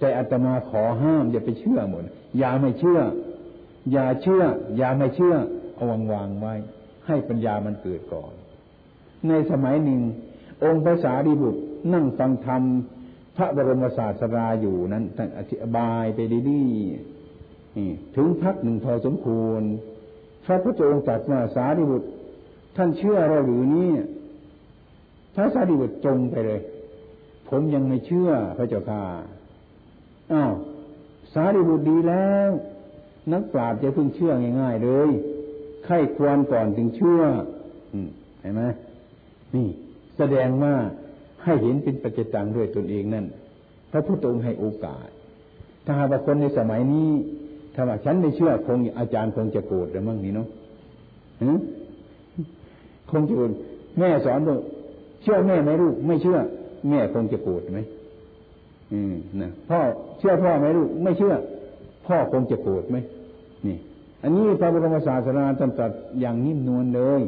[0.02, 2.02] แต่อาตมาขอห้ามอย่าไปเชื่อหมด
[2.38, 3.00] อย่าไม่เชื่อ
[3.92, 4.42] อย่าเชื่อ
[4.76, 5.34] อย่าไม่เชื่อ
[5.74, 6.54] เอาวางวางไว้
[7.06, 8.32] ให้ปัญญามันเกิดก่อน
[9.28, 10.00] ในสมัยหนึ่ง
[10.64, 11.60] องค์พระสารีบุตร
[11.94, 12.62] นั่งฟังธรรม
[13.36, 16.18] พระบรมศาสดาอยู่นั้นท่านอธิบายไป
[16.50, 19.62] ดีๆถึงพักหนึ่งพอสมควร
[20.44, 22.08] พระพุทธองค์ตรัสว่าสารีบุตร
[22.76, 23.90] ท่านเชื่อเราหรือนี่
[25.34, 26.60] พระสารีบุตรจงไปเลย
[27.48, 29.02] ผมยังไม่เชื่อพระเจ้าค่ะ
[30.32, 30.52] อ้าว
[31.32, 32.50] สารีบุตรดีแล้ว
[33.32, 35.10] นักปราชญ์จะเพิ่งเชื่อง่ายๆเลย
[35.84, 37.22] ไข้ควรก่อนถึงเชื่อ
[38.40, 38.62] เห็นไหม
[39.54, 39.68] นี่
[40.18, 40.74] แสดงว่า
[41.44, 43.26] ให้เห็นเป็นปัจจตังด้วยตนเองนั่น
[43.92, 45.08] พระพุทธองค์ให้โอกาส
[45.84, 47.10] ถ้าหากคนในสมัยนี้
[47.74, 50.48] ถ้าว่าฉันไม่เชื่อคงอาจารย์คงจะโกรธหรือมั่งนี่เนาะ
[53.10, 53.52] คงจะโกรธ
[53.98, 54.56] แม่สอนว่า
[55.22, 56.38] เชื่อแม่ไหมลูกไม่เชื่อ
[56.88, 57.80] แม่คงจะโกรธไหม
[58.92, 59.80] อืมนะพ่อ
[60.18, 61.34] เชื่อพ่อไหมลูกไม่เชื่อ
[62.06, 62.96] พ่อคงจะโกรธไหม
[63.66, 63.78] นี่
[64.22, 67.22] อันนี้พระบรมศาสดาตรัสอย่างนิ่มนวลเลย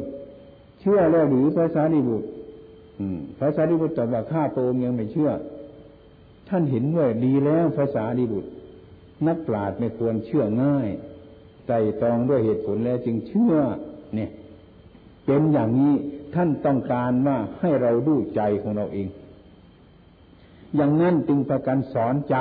[0.81, 2.27] เชื่อแล้วหรือพระสารีบุตร
[3.39, 5.31] พระสารีบุตรตอบว่าข้าโตมยังไม่เชื่อ
[6.49, 8.49] ท่านเห็นว่าดีแล้วพระสารีบุตร
[9.27, 10.89] นักปราชญ์ไม่ควรเชื่อง่าย
[11.67, 13.55] ใจตรองด้วยเหตุผลแล้วจึงเชื่อ
[14.15, 14.29] เนี่ย
[15.25, 15.93] เป็นอย่างนี้
[16.35, 19.07] ท่านต้องการว่าให้เราดูใจของเราเอง
[20.75, 22.35] อย่างนั้นจึงประกันสอนใจ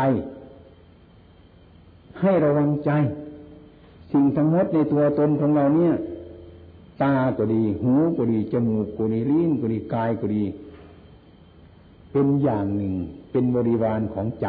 [2.20, 2.91] ให้ระวังใจ
[4.12, 5.95] สิ่งทั้งหมดในตัวตนของเราเนี่ย
[7.03, 10.45] ตาก็ดี หูก็ดี จมูกก็ดี ลิ้นก็ดี กายก็ดี
[12.12, 12.95] เป็นอย่างหนึ่ง
[13.30, 14.49] เป็นบริวารของใจ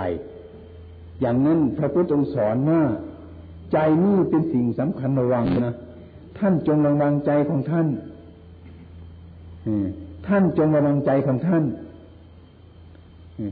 [1.21, 2.81] อย่างนั้นพระพุทธองค์สอนว่า
[3.71, 5.75] ใจนี่เป็นสิ่งสำคัญระวังนะ
[6.37, 7.87] ท่านจงระวังใจของท่าน
[10.27, 11.63] ท่านจงระวังใจของท่าน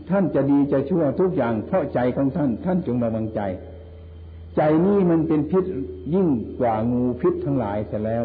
[0.10, 3.42] ท่านจะดีจะชั่วทุกอย่างเพราะใจของท่าน ท่านจงระวังใจ
[4.58, 5.66] ใจนี่มันเป็นพิษ
[6.14, 6.28] ยิ่ง
[6.60, 8.24] กว่างูพิษทั้งหลายเสียแล้ว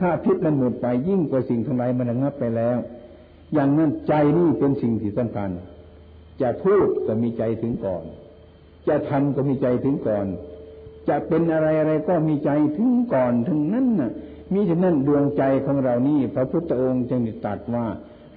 [0.00, 2.78] ถ้าพิษมันหมดไปยิ่งกว่าสิ่งทั้งหลายมันระงับไปแล้ว
[3.54, 5.50] อย่างนั้นใจนี่เป็นสิ่งที่สำคัญ
[6.42, 8.04] จะพูดก็มีใจถึงก่อน
[8.88, 10.26] จะทำก็มีใจถึงก่อน
[11.08, 14.12] จะเป็นอะไรอะไรก็มีใจถึงก่อนถึงนั้นน่ะ
[14.52, 17.86] มีฉะนั้นดวงใจของเรานี่ พระพุทธองค์จึงตรัสว่า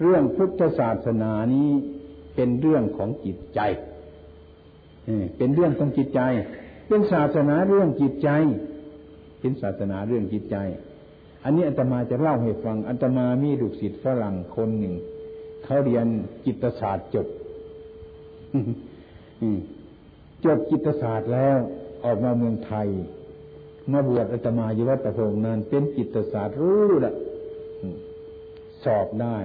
[0.02, 1.70] เรื่องพุทธศาสนานี้
[2.36, 3.60] เป็นเรื่องของจิตใจ
[5.38, 6.22] เป็นเรื่องของจิตใจ
[6.88, 8.30] เป็นศาสนาเรื่องจิตใจ
[9.40, 10.58] เป็นศาสนาเรื่องจิตใจ
[11.44, 14.96] อันนี้อาตมาจะเล่าให้ฟังอาตมามีลูกศิษย์ฝรั่งคนหนึ่ง
[15.64, 16.06] เขาเรียน
[16.46, 17.28] จิตศาสตร์จบ
[20.46, 21.58] จบจิตศาสตร์แล้ว
[22.06, 22.88] ออกมาเมืองไทย
[23.92, 27.14] มาบวชอาตมาอยู่วัดตะพงนั้นเป็นจิตศาสตร์รู้ละ
[28.84, 29.38] สอบได้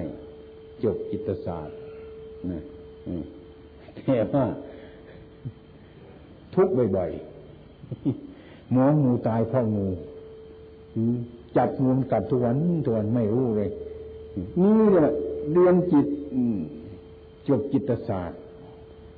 [0.85, 1.77] จบจิตศาสตร์
[2.51, 2.63] นะ
[3.97, 4.45] แต่ว่า
[6.55, 9.87] ทุกข์บ่อยๆหมองูตายเพราะงู
[11.57, 13.71] จับงูกัดทุกวันทุกวันไม่รู้เลย
[14.63, 15.11] นี่แหละ
[15.53, 16.07] เรียนจิต
[17.49, 18.41] จบจิตศาสตร์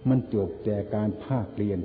[0.09, 1.81] มันจบแต่การภาคเรียน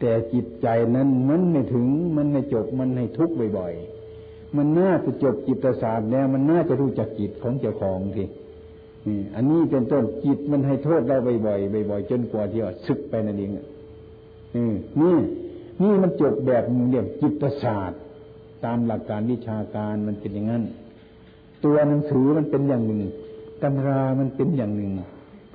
[0.00, 1.86] แต่จิตใจนั้นมันไม่ถึง
[2.16, 8.24] มันไม่จบมันให้ทุกข์บ่อยๆมันน่าจะจบจิตศาสตร์แล้วมันน่าจะรู้จักจิตของเจ้าของที
[9.34, 13.50] อันนี้เป็นต้นจิตมันให้โทษเราบ่อยๆบ่อยๆจนกว่าที่ว่าซึกไปนั่นเอง
[15.00, 15.16] นี่
[15.82, 18.00] นี่มันจบแบบเรียกจิตศาสตร์
[18.64, 20.62] ตามหลักการวิชาการมันเป็นอย่างนั้น
[21.64, 23.02] ตัวหนังสือมันเป็นอย่างหนึ่ง
[23.62, 24.92] ตำรามันเป็นอย่างหนึ่ง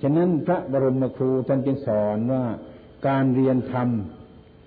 [0.01, 2.43] ฉะนั้นพระบรมครูท่านจึงสอนว่า
[3.08, 3.89] การเรียนธรรม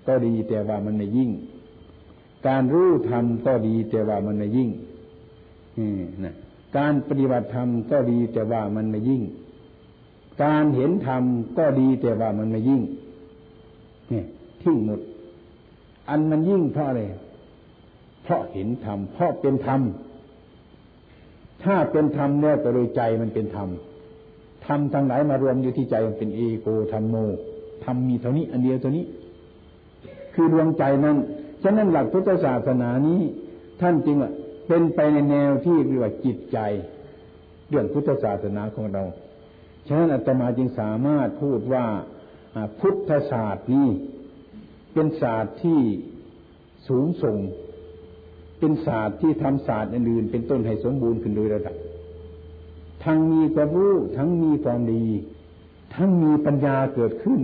[0.07, 1.31] ก็ดีแต่ว่ามันไม่ยิ่ง
[2.47, 4.69] การรู้ธรรมก็ดีแต่ว่ามันไม่ยิ่ง
[6.25, 6.35] นะ
[6.77, 9.21] การปฏิบัติธรรมก็ดีแต่ว่ามันไม่ยิ่ง
[10.43, 11.23] การเห็นธรรม
[11.57, 12.81] ก็ดีแต่ว่ามันไม่ยิ่ง
[14.09, 14.25] เนี่ย
[14.61, 14.99] ทิ้งหมด
[16.09, 17.01] อันมันยิ่งเพราะอะไร
[18.23, 19.81] เพราะเห็นธรรม เพราะเป็นธรรม
[21.63, 23.69] ถ้าเป็นธรรมแล้วแต่โดยใจมันเป็นธรรม
[24.65, 27.15] ธรรมทั้งหลายมารวมอยู่ที่ใจมันเป็นเอโกธรรมโม
[27.85, 29.05] ธรรมมีเท่านี้ อันเดียวเท่านี้
[30.33, 31.17] คือดวงใจนั้น
[31.63, 33.19] ฉะนั้นหลักพุทธศาสนานี้
[33.81, 34.31] ท่านจริงว่า
[34.67, 36.57] เป็นไปในแนวที่เรียกว่าจิตใจ
[37.69, 39.03] เรื่องพุทธศาสนาของเรา
[39.87, 41.85] ฉะนั้นอาตมาจึงสามารถพูดว่า
[42.79, 43.87] พุทธศาสตร์นี้
[44.93, 45.79] เป็นศาสตร์ที่
[46.87, 47.37] สูงส่ง
[48.59, 51.75] เป็นศาสตร์ที่ทำศาสตร์อื่นๆเป็นต้นให้สมบูรณ์ขึ้นโดยระดับ
[53.03, 55.05] ทั้งมีความรู้ทั้งมีความดี
[55.95, 57.41] ทั้งมีปัญญาเกิดขึ้น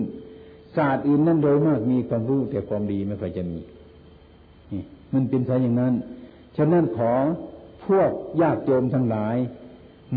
[0.78, 3.60] ศาสตร์อื่นนั่นโดยมากมีความรู้แต่ความดีไม่ค่อยจะมี
[5.14, 5.94] มันเป็นซะอย่างนั้น
[6.58, 7.12] ฉะนั้นขอ
[7.86, 9.38] พวกญาติโยมทั้งหลาย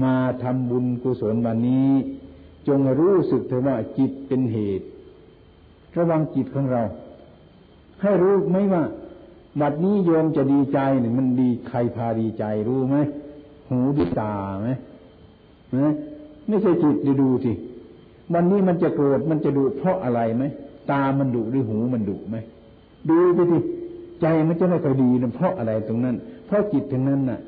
[0.03, 1.91] มาทำบุญกุศลวันนี้
[2.68, 4.87] จงรู้สึกเถอะว่าจิตเป็นเหตุ
[5.97, 6.82] ระวังจิตของเรา
[8.03, 8.82] ให้รู้ไหมว่า
[9.61, 12.97] บัดนี้โยมจะดีใจเนี่ยมันดีใครพาดีใจรู้ไหม
[13.68, 14.32] หูดีตา
[14.62, 14.70] ไหม
[15.76, 15.93] นะ
[16.49, 17.53] ไม่ใช่จิตดดูสิ
[18.34, 20.45] วันนี้มันจะโกรธมันจะดุเพราะอะไรไหม
[20.91, 22.37] ตามันดุหรือหูมันดุไหม
[23.11, 23.59] ดูไปสิ
[24.21, 27.41] ใจมันจะไม่ค่อยดีนะเพราะอะไรตรงนั้น เพราะจิตถึงนั้นน่ะ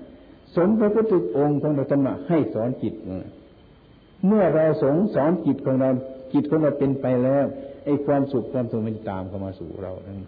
[0.56, 2.94] สมพระพุทธองค์ของเราธรรมะให้สอนจิต
[4.26, 5.90] เมื่อเราสงสอนจิตของเรา
[6.32, 7.44] จิตของเราเป็นไปแล้ว
[7.84, 10.18] ไอ้ความสุขความสงบมันตามเข้ามาสู่เรานั้น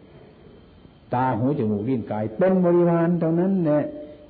[1.15, 3.83] ตาหูจมูกลิ้นกาย เป็นบริวารเท่านั้นแหละ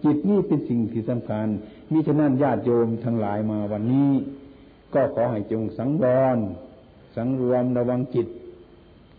[0.04, 1.48] จิตนี่เป็นสิ่งที่สำคัญ
[1.92, 4.10] มิฉะนั้นญาติโยมทั้งหลายมาวันนี้
[4.94, 6.04] ก็ขอให้จงสังว
[6.36, 6.38] ร
[7.16, 8.26] สังรวมระวังจิต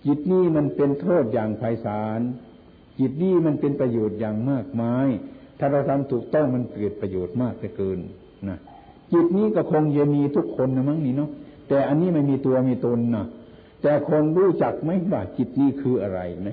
[0.06, 2.20] จิตนี่มันเป็นโทษอย่างไพศาล
[3.00, 5.08] จิตนี่มันเป็นประโยชน์อย่างมากมาย
[5.60, 8.00] ถ้าเราทำถูกต้องมันเกิดประโยชน์มากเกิน
[8.50, 8.58] นะ
[9.14, 11.30] จิตนี้ก็คงจะมีทุกคนนะมั้งนี่เนาะ
[11.68, 13.26] แต่อันนี้ไม่มีตัวมีตนนะ
[13.82, 16.50] แต่คนรู้จักไหมว่าจิตนี้คืออะไรไหม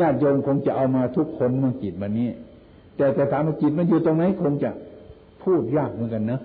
[0.00, 2.28] ญาติโยมคงจะเอามาทุกคนมาจิตวันนี้
[2.96, 4.70] แต่แต่ถามว่าจิตมันอยู่ตรงไหนคงจะ
[5.42, 6.40] พูดยากเหมือนกันนะ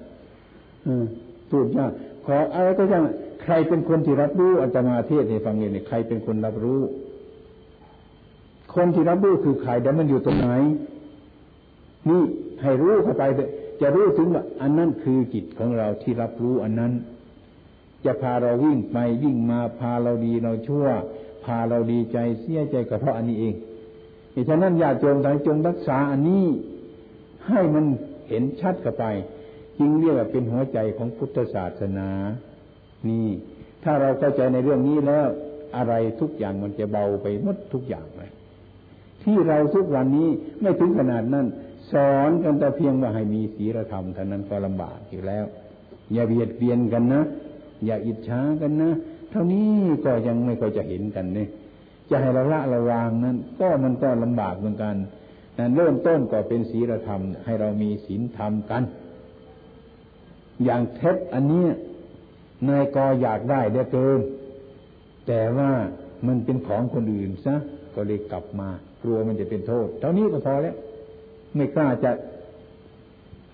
[0.88, 1.06] อืม
[1.52, 1.92] พูดยาก
[2.26, 3.04] ขออะไรก็ยัง
[3.44, 6.80] ใครเป็นคนที่รับรู้อัตมาเทศให้ฟังเนี่ยใครเป็นคนรับรู้
[8.74, 10.50] คนที่รับรู้คือใครแต่มันอยู่ตรงไหน
[12.10, 12.22] นี่
[12.62, 13.50] ให้รู้เข้าไปเถอะ
[13.82, 16.94] จะรู้ถึงว่าอันนั้นคือจิตของเราที่รับรู้อันนั้น
[18.06, 20.88] จะพาเราวิ่งไปวิ่งมาพาเราดีเราชั่ว
[21.46, 23.56] พาเราดีใจเสียใจก็เพราะอันนี้เอง
[24.50, 26.46] ฉะนั้นอย่าจงทั้งจงรักษาอันนี้
[27.48, 27.86] ให้มัน
[28.28, 29.06] เห็นชัดเข้าไป
[29.80, 32.10] จึงเรียกว่าเป็นหัวใจของพุทธศาสนา
[33.10, 33.28] นี่
[33.84, 35.28] ถ้าเราเข้าใจในเรื่องนี้แล้ว
[35.76, 38.06] อะไรทุกอย่างมันจะเบาไปหมดทุกอย่าง
[39.30, 40.30] ที่เราทุกวันนี้
[40.62, 41.46] ไม่ถึงขนาดนั้น
[41.92, 45.46] สอนกันแต่เพียงว่าให้มีศีลธรรมเท่านั้นก็ลำบากอยู่แล้ว
[46.14, 47.24] อย่าเบียดเบียนกันนะ
[47.86, 48.92] อย่าอิจฉากันนะ
[49.32, 49.72] เท่านี้
[50.06, 51.50] ก็ยังไม่ค่อยจะเห็นกันเนี่ย
[52.10, 54.96] จะให้เราละระวางนั้น ก็มันก็ลำบากเหมือนกัน
[55.58, 58.84] นั้นเริ่มต้นก็เป็นศีลธรรม ให้เรามีศีลธรรมกัน
[60.64, 61.66] อย่างเท็จอันนี้
[62.68, 64.20] นายกอยากได้ได้เกิน
[65.28, 65.72] แต่ว่า
[66.28, 67.56] มันเป็นของคนอื่นซะ
[67.96, 68.70] ก็เลยกลับมา
[69.04, 70.76] กลัวมันจะเป็นโทษ เท่านี้ก็พอแล้ว
[71.56, 72.12] ไม่กล้าจะ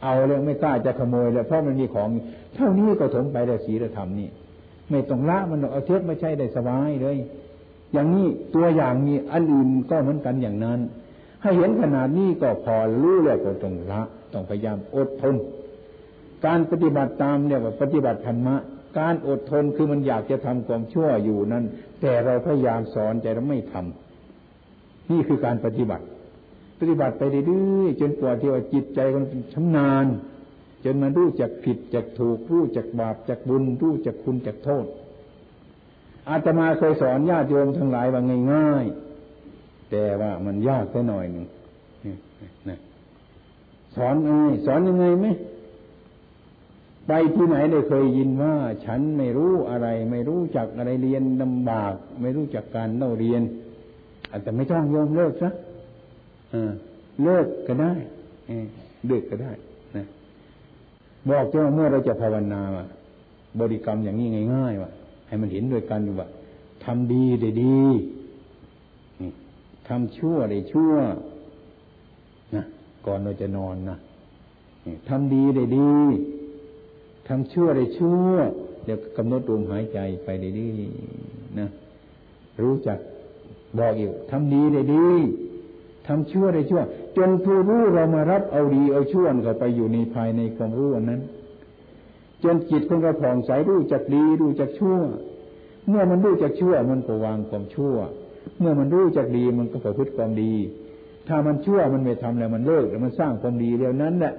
[0.03, 2.09] เอาเลยไม่กล้าจะขโมยแล้วเพราะมันมีของ
[2.55, 4.29] เท่านี้ก็ถมไปแต่ศีลธรรมนี่
[4.89, 7.17] ไม่ต้องละมันเอาเทปไม่ใช่ได้สบายเลย
[7.93, 10.79] อย่างนี้ตัวอย่างมีอันอื่นก็เหมือนกันอย่างนั้น
[11.41, 14.01] ให้เห็นขนาดนี้ก็พอรู้แล้วก็ต้องละ
[14.33, 15.35] ต้องพยายามอดทน
[16.45, 18.55] การปฏิบัติตามเนี่ยว่าปฏิบัติธรรมะ
[18.99, 21.63] การอดทนคือมันอยากจะทำความชั่วอยู่นั้น
[22.01, 24.02] แต่เราพยายามสอนใจเราไม่ทำ
[25.11, 26.05] นี่คือการปฏิบัติ
[26.79, 29.23] ปฏิบัติไปเรื่อยๆจนกว่าที่ว่าจิตใจมัน
[29.53, 30.05] ชำนาญ
[30.83, 34.85] จนมันรู้จักผิดจักถูก รู้จักบาปจักบุญ รู้จักคุณจักโทษ
[36.29, 38.21] อาตมาเคยสอนญาติโยมทั้งหลายว่า
[38.53, 41.45] ง่ายๆแต่ว่ามันยากแค่หน่อยหนึ่ง
[42.69, 42.79] นะ
[43.95, 44.31] สอนไง
[44.65, 45.27] สอนยังไงไหม
[47.07, 53.41] ไปที่ไหนได้เคยยินว่า ฉันไม่รู้อะไร ไม่รู้จักอะไรเรียนลำบาก ไม่รู้จักการเล่าเรียน
[54.33, 55.49] อาจจะไม่ต้องโยมเลิกซะ
[57.23, 57.93] เลิกก็ได้
[59.07, 59.51] เลิกก็ได้
[59.95, 60.05] นะ
[61.29, 62.85] บอกเจ้าเมื่อเราจะภาวนาว่า
[63.59, 64.91] บริกรรมอย่างนี้ง่ายๆว่า
[65.27, 66.27] ให้มันเห็นด้วยกันอยู่ว่า
[66.83, 67.83] ทำดีได้ดี
[69.87, 70.93] ทำชั่วได้ชั่ว
[72.55, 72.63] นะ
[73.05, 73.97] ก่อนเราจะนอนนะ
[75.09, 75.91] ทำดีได้ดี
[77.27, 78.29] ทำชั่วได้ชั่ว
[78.85, 80.69] เดี๋ยวกำหนดลมหายใจไปได้ดี
[81.59, 81.67] นะ
[82.61, 82.97] รู้จัก
[83.79, 85.07] บอกอยู่ทำดีได้ดี
[86.07, 86.81] ทำชั่วได้ชั่ว
[87.17, 91.21] จนผู้รู้เรามารับเอาดีเอาชั่วเข้าไปอยู่ในภายในความรู้อันนั้น
[92.43, 94.97] จนจิตของเราผ่องใสรู้จักดีรู้จักชั่ว
[95.89, 97.95] เมื่อมันรู้จักชั่วมันก็วางความชั่ว
[98.59, 100.53] เมื่อมันรู้จักดีมันก็ประพฤติความดี
[101.27, 104.33] ถ้ามันชั่วมันไม่ทำแล้วมันเลิกแล้วมันสร้างความดีแล้วนั้นแหละ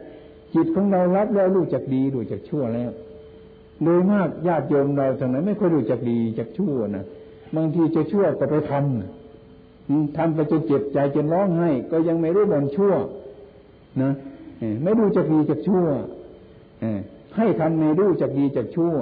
[0.54, 2.90] จิตของเรารับแล้วรู้จักดีรู้จักชั่วแล้ว
[3.84, 7.04] โดยมากญาติโยมเราทางนั้นไม่ค่อยรู้จักดีจักชั่วนะ
[7.56, 9.23] บางทีจะชั่วก็ไปทำ
[10.16, 12.94] ทำไปจนเจ็บใจจนร้องไห้ก็ยังไม่รู้บนชั่ว
[14.02, 14.12] นะ
[14.82, 15.86] ไม่รู้จักดีจักชั่ว
[17.36, 18.94] ให้ทำในรู้จักดีจักชั่ว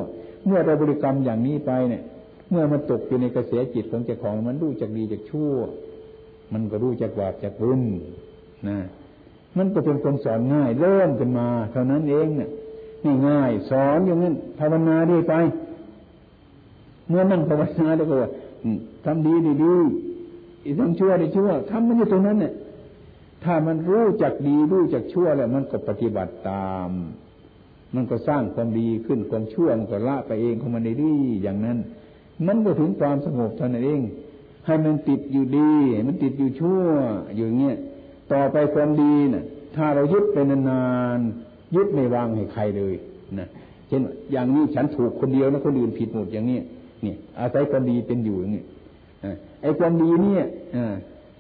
[0.46, 2.02] เมื่อเราบริกรรมอย่างนี้ไปเนี่ย
[2.50, 5.54] เมื่อมันตกอยู่ในกระแสจิตของเจ้าของมันรู้จักดีจักชั่ว
[6.52, 7.82] มันก็รู้จักบาปจักบุญ
[8.68, 8.78] นะ
[9.56, 12.50] มันก็เป็นคนสอนง่าย เริ่มกันมา เท่านั้นเองเนี่ย
[13.28, 15.34] ง่าย สอนอย่างนั้นภาวนาดีไป
[17.08, 18.30] เมื่อนั่งภาวนาแล้วก็ว่า
[19.04, 19.74] ทำดีดีดี
[20.78, 22.52] ทำชั่วดีชั่วทำมันอยู่ตรงนั้นเนี่ย
[23.44, 26.90] ถ้ามันรู้จักดีรู้จักชั่วแล้วมันก็ปฏิบัติตาม
[27.94, 31.78] มันก็สร้างความดีขึ้นความชั่วมันก็ละไปเองของมันดีอย่างนั้น
[32.46, 34.00] มันก็ถึงความสงบเท่านั้นเอง
[34.66, 35.70] ให้มันติดอยู่ดี
[36.08, 36.82] มันติดอยู่ชั่ว
[37.36, 37.76] อยู่เงี้ย
[38.32, 39.44] ต่อไปความดีนะ่ะ
[39.76, 40.84] ถ้าเรายึดไปนา
[41.16, 42.94] นๆยึดไม่วางให้ใครเลย
[43.38, 43.48] นะ
[43.88, 44.02] เช่น
[44.32, 46.58] อย่างนี้ฉันถูกคนเดียวนะคนอื่นผิดหมดอย่างนี้
[47.02, 48.62] เนี่ยอาศัยความดีเป็นอยู่อย่างนี้
[49.62, 50.44] ไอ้ความดีเนี่ย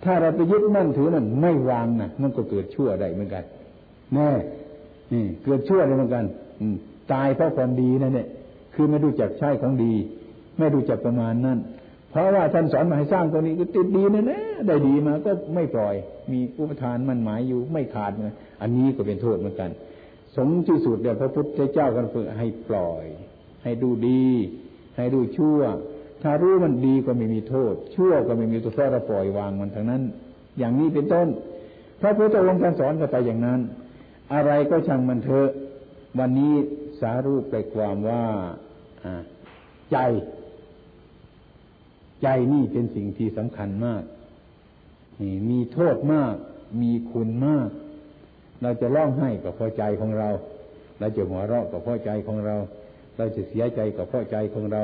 [0.04, 3.44] ถ้าเราไปยึดมั่นถือนั่นไม่วางนะมันก็เกิดชั่วได้เหมือนกัน
[4.14, 4.30] แน่
[5.44, 6.24] เกิดชั่วได้เหมือนกัน
[7.12, 8.28] ตายเพราะความดีนั่นเนี่ย
[8.74, 9.94] คือไม่รู้จักใช้ของดี
[10.58, 11.58] ไม่รู้จักประมาณนั่น
[12.10, 15.94] เพราะว่าท่านสอนมาให้สร้างตัวนี้ก็ติดดีนะนะได้ดีมาก็ไม่ปล่อย
[16.32, 19.70] มีอุปทานมันหมายอยู่ไม่ขาดนะอันนี้ก็เป็นโทษเหมือนกัน
[20.36, 23.04] สมที่สุดเดี๋ยวพระพุทธเจ้ากันฝึกให้ปล่อย
[23.62, 24.26] ให้ดูดี
[24.96, 25.58] ให้ดูชั่ว
[26.22, 30.02] ถ้ารู้มันดีก็ไม่มีโทษ ชั่วก็ไม่มีตัวแท้เราปล่อยวางมันทั้งนั้น
[30.58, 31.28] อย่างนี้เป็นต้น
[32.00, 33.60] พระพุทธองค์ท่านสอนกันไปอย่างนั้น
[34.34, 35.48] อะไรก็ช่างมันเถอะ
[36.18, 36.54] วันนี้
[37.00, 38.24] สารูปไปความว่า
[39.92, 39.98] ใจ
[42.22, 44.02] ใจนี่เป็นสิ่งที่สำคัญมาก
[45.50, 46.34] มีโทษมาก
[46.82, 47.68] มีคุณมาก
[48.62, 50.28] เราจะร้องไห้กับพอใจของเรา
[50.98, 52.56] เราจะหัวเราะกับพอใจของเรา
[53.16, 54.82] เราจะเสียใจกับพอใจของเรา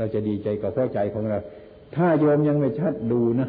[0.00, 1.38] เราจะดีใจกับพอใจของเรา
[1.96, 3.48] ถ้าโยมยังไม่ชัดดูนะ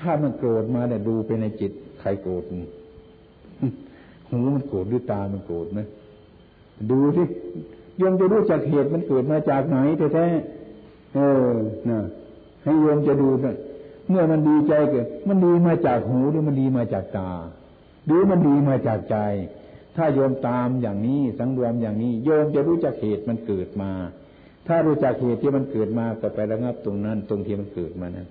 [0.00, 2.44] ถ้ามันโกรธมาเนี่ยดูไปในจิต ใครโกรธ
[4.30, 5.80] หูมันโกรธหรือตามันโกรธไหม
[6.90, 7.24] ดูสิ
[7.98, 10.26] โยมจะรู้จักเหตุมันเกิดมาจากไหนแท้
[11.14, 11.50] เออ
[11.90, 12.00] นะ
[12.62, 13.56] ให้โยมจะดูนะ
[14.08, 17.30] เมื่อมันดีใจเกิด มันดีมาจากหูหรือมันดีมาจากตา
[18.06, 19.16] หรือมันดีมาจากใจ
[19.96, 23.90] ถ้าโยมตามอย่างนี้สังรวมอย่างนี้ โยมจะรู้จักเหตุมันเกิดมา
[24.66, 28.28] ถ้ารู้จักเหตุที่มันเกิดมาก็ไประงับตรงนั้น ตรงที่มันเกิดมานั้น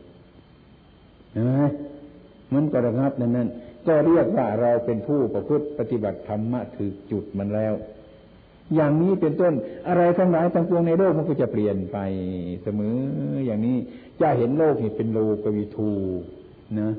[1.32, 1.64] เห็นไหม
[2.54, 3.50] มันก็ระงับนั้นนั้น
[3.88, 7.74] ก็เรียกว่าเราเป็นผู้ประพฤติปฏิบัติธรรมะถือจุดมันแล้ว
[8.76, 9.54] อย่างนี้เป็นต้น
[9.88, 11.98] อะไรทั้งหลายทั้งปวงในโลกมันก็จะเปลี่ยนไป
[12.64, 12.96] เสมอ
[13.46, 13.78] อย่างนี้
[14.22, 15.92] จะเห็นโลกนี่เป็นโลกวิทู
[16.80, 16.90] นะ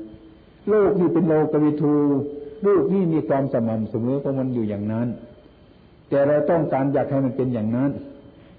[0.69, 1.95] โลกนี่เป็นโลกวิทู
[2.63, 5.07] โลกนี่มีความสม่ำเสมอของมันอยู่อย่างนั้น
[6.09, 7.91] แต่เราต้องการอยากให้มันเป็นอย่างนั้น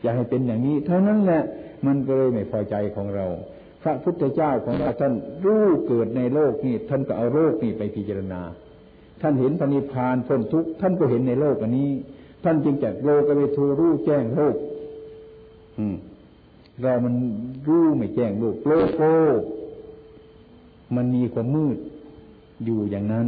[0.07, 1.43] อยากให้เป็นอย่างนี้ เท่านั้นแหละ
[1.87, 3.27] มันก็เลยไม่พอใจของเรา
[3.83, 5.13] พระพุทธเจ้าของเราท่าน
[5.45, 8.41] รู้เกิดในโลกนี่ท่านก็เอาโลกนี่ไปพิจารณา
[9.21, 11.91] ท่านเห็นปณิพานพ้นทุกข์ท่านก็เห็นในโลกอันนี้
[12.45, 14.57] ท่านจึงจัดโลกไปทูรู้แจ้งโลก
[15.79, 15.97] อืม
[16.83, 17.15] เรามัน
[17.69, 19.07] รู้ไม่แจ้งโลกโลกโล
[19.39, 19.41] ก
[20.97, 21.77] มันมีความมืด
[22.65, 23.27] อยู่อย่างนั้น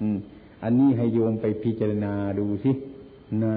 [0.00, 0.18] อืม
[0.64, 2.72] อันนี้ให้โยมไปพิจารณาดูสิ
[3.44, 3.54] นะ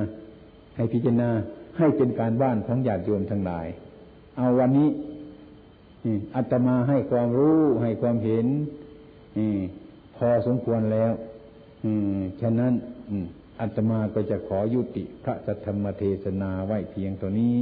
[0.76, 1.30] ให้พิจารณา
[1.78, 3.68] ให้เป็นการบ้านของญาติโยมทั้งหลาย
[4.36, 4.90] เอาวันนี้
[6.36, 8.46] อัตมาให้ความรู้ให้ความเห็น
[10.18, 11.12] พอสมควรแล้ว
[12.42, 12.74] ฉะนั้น
[13.62, 17.56] อัตมาก็จะขอยุติพระธรรมเทศนาไว้เพียงตัวนี้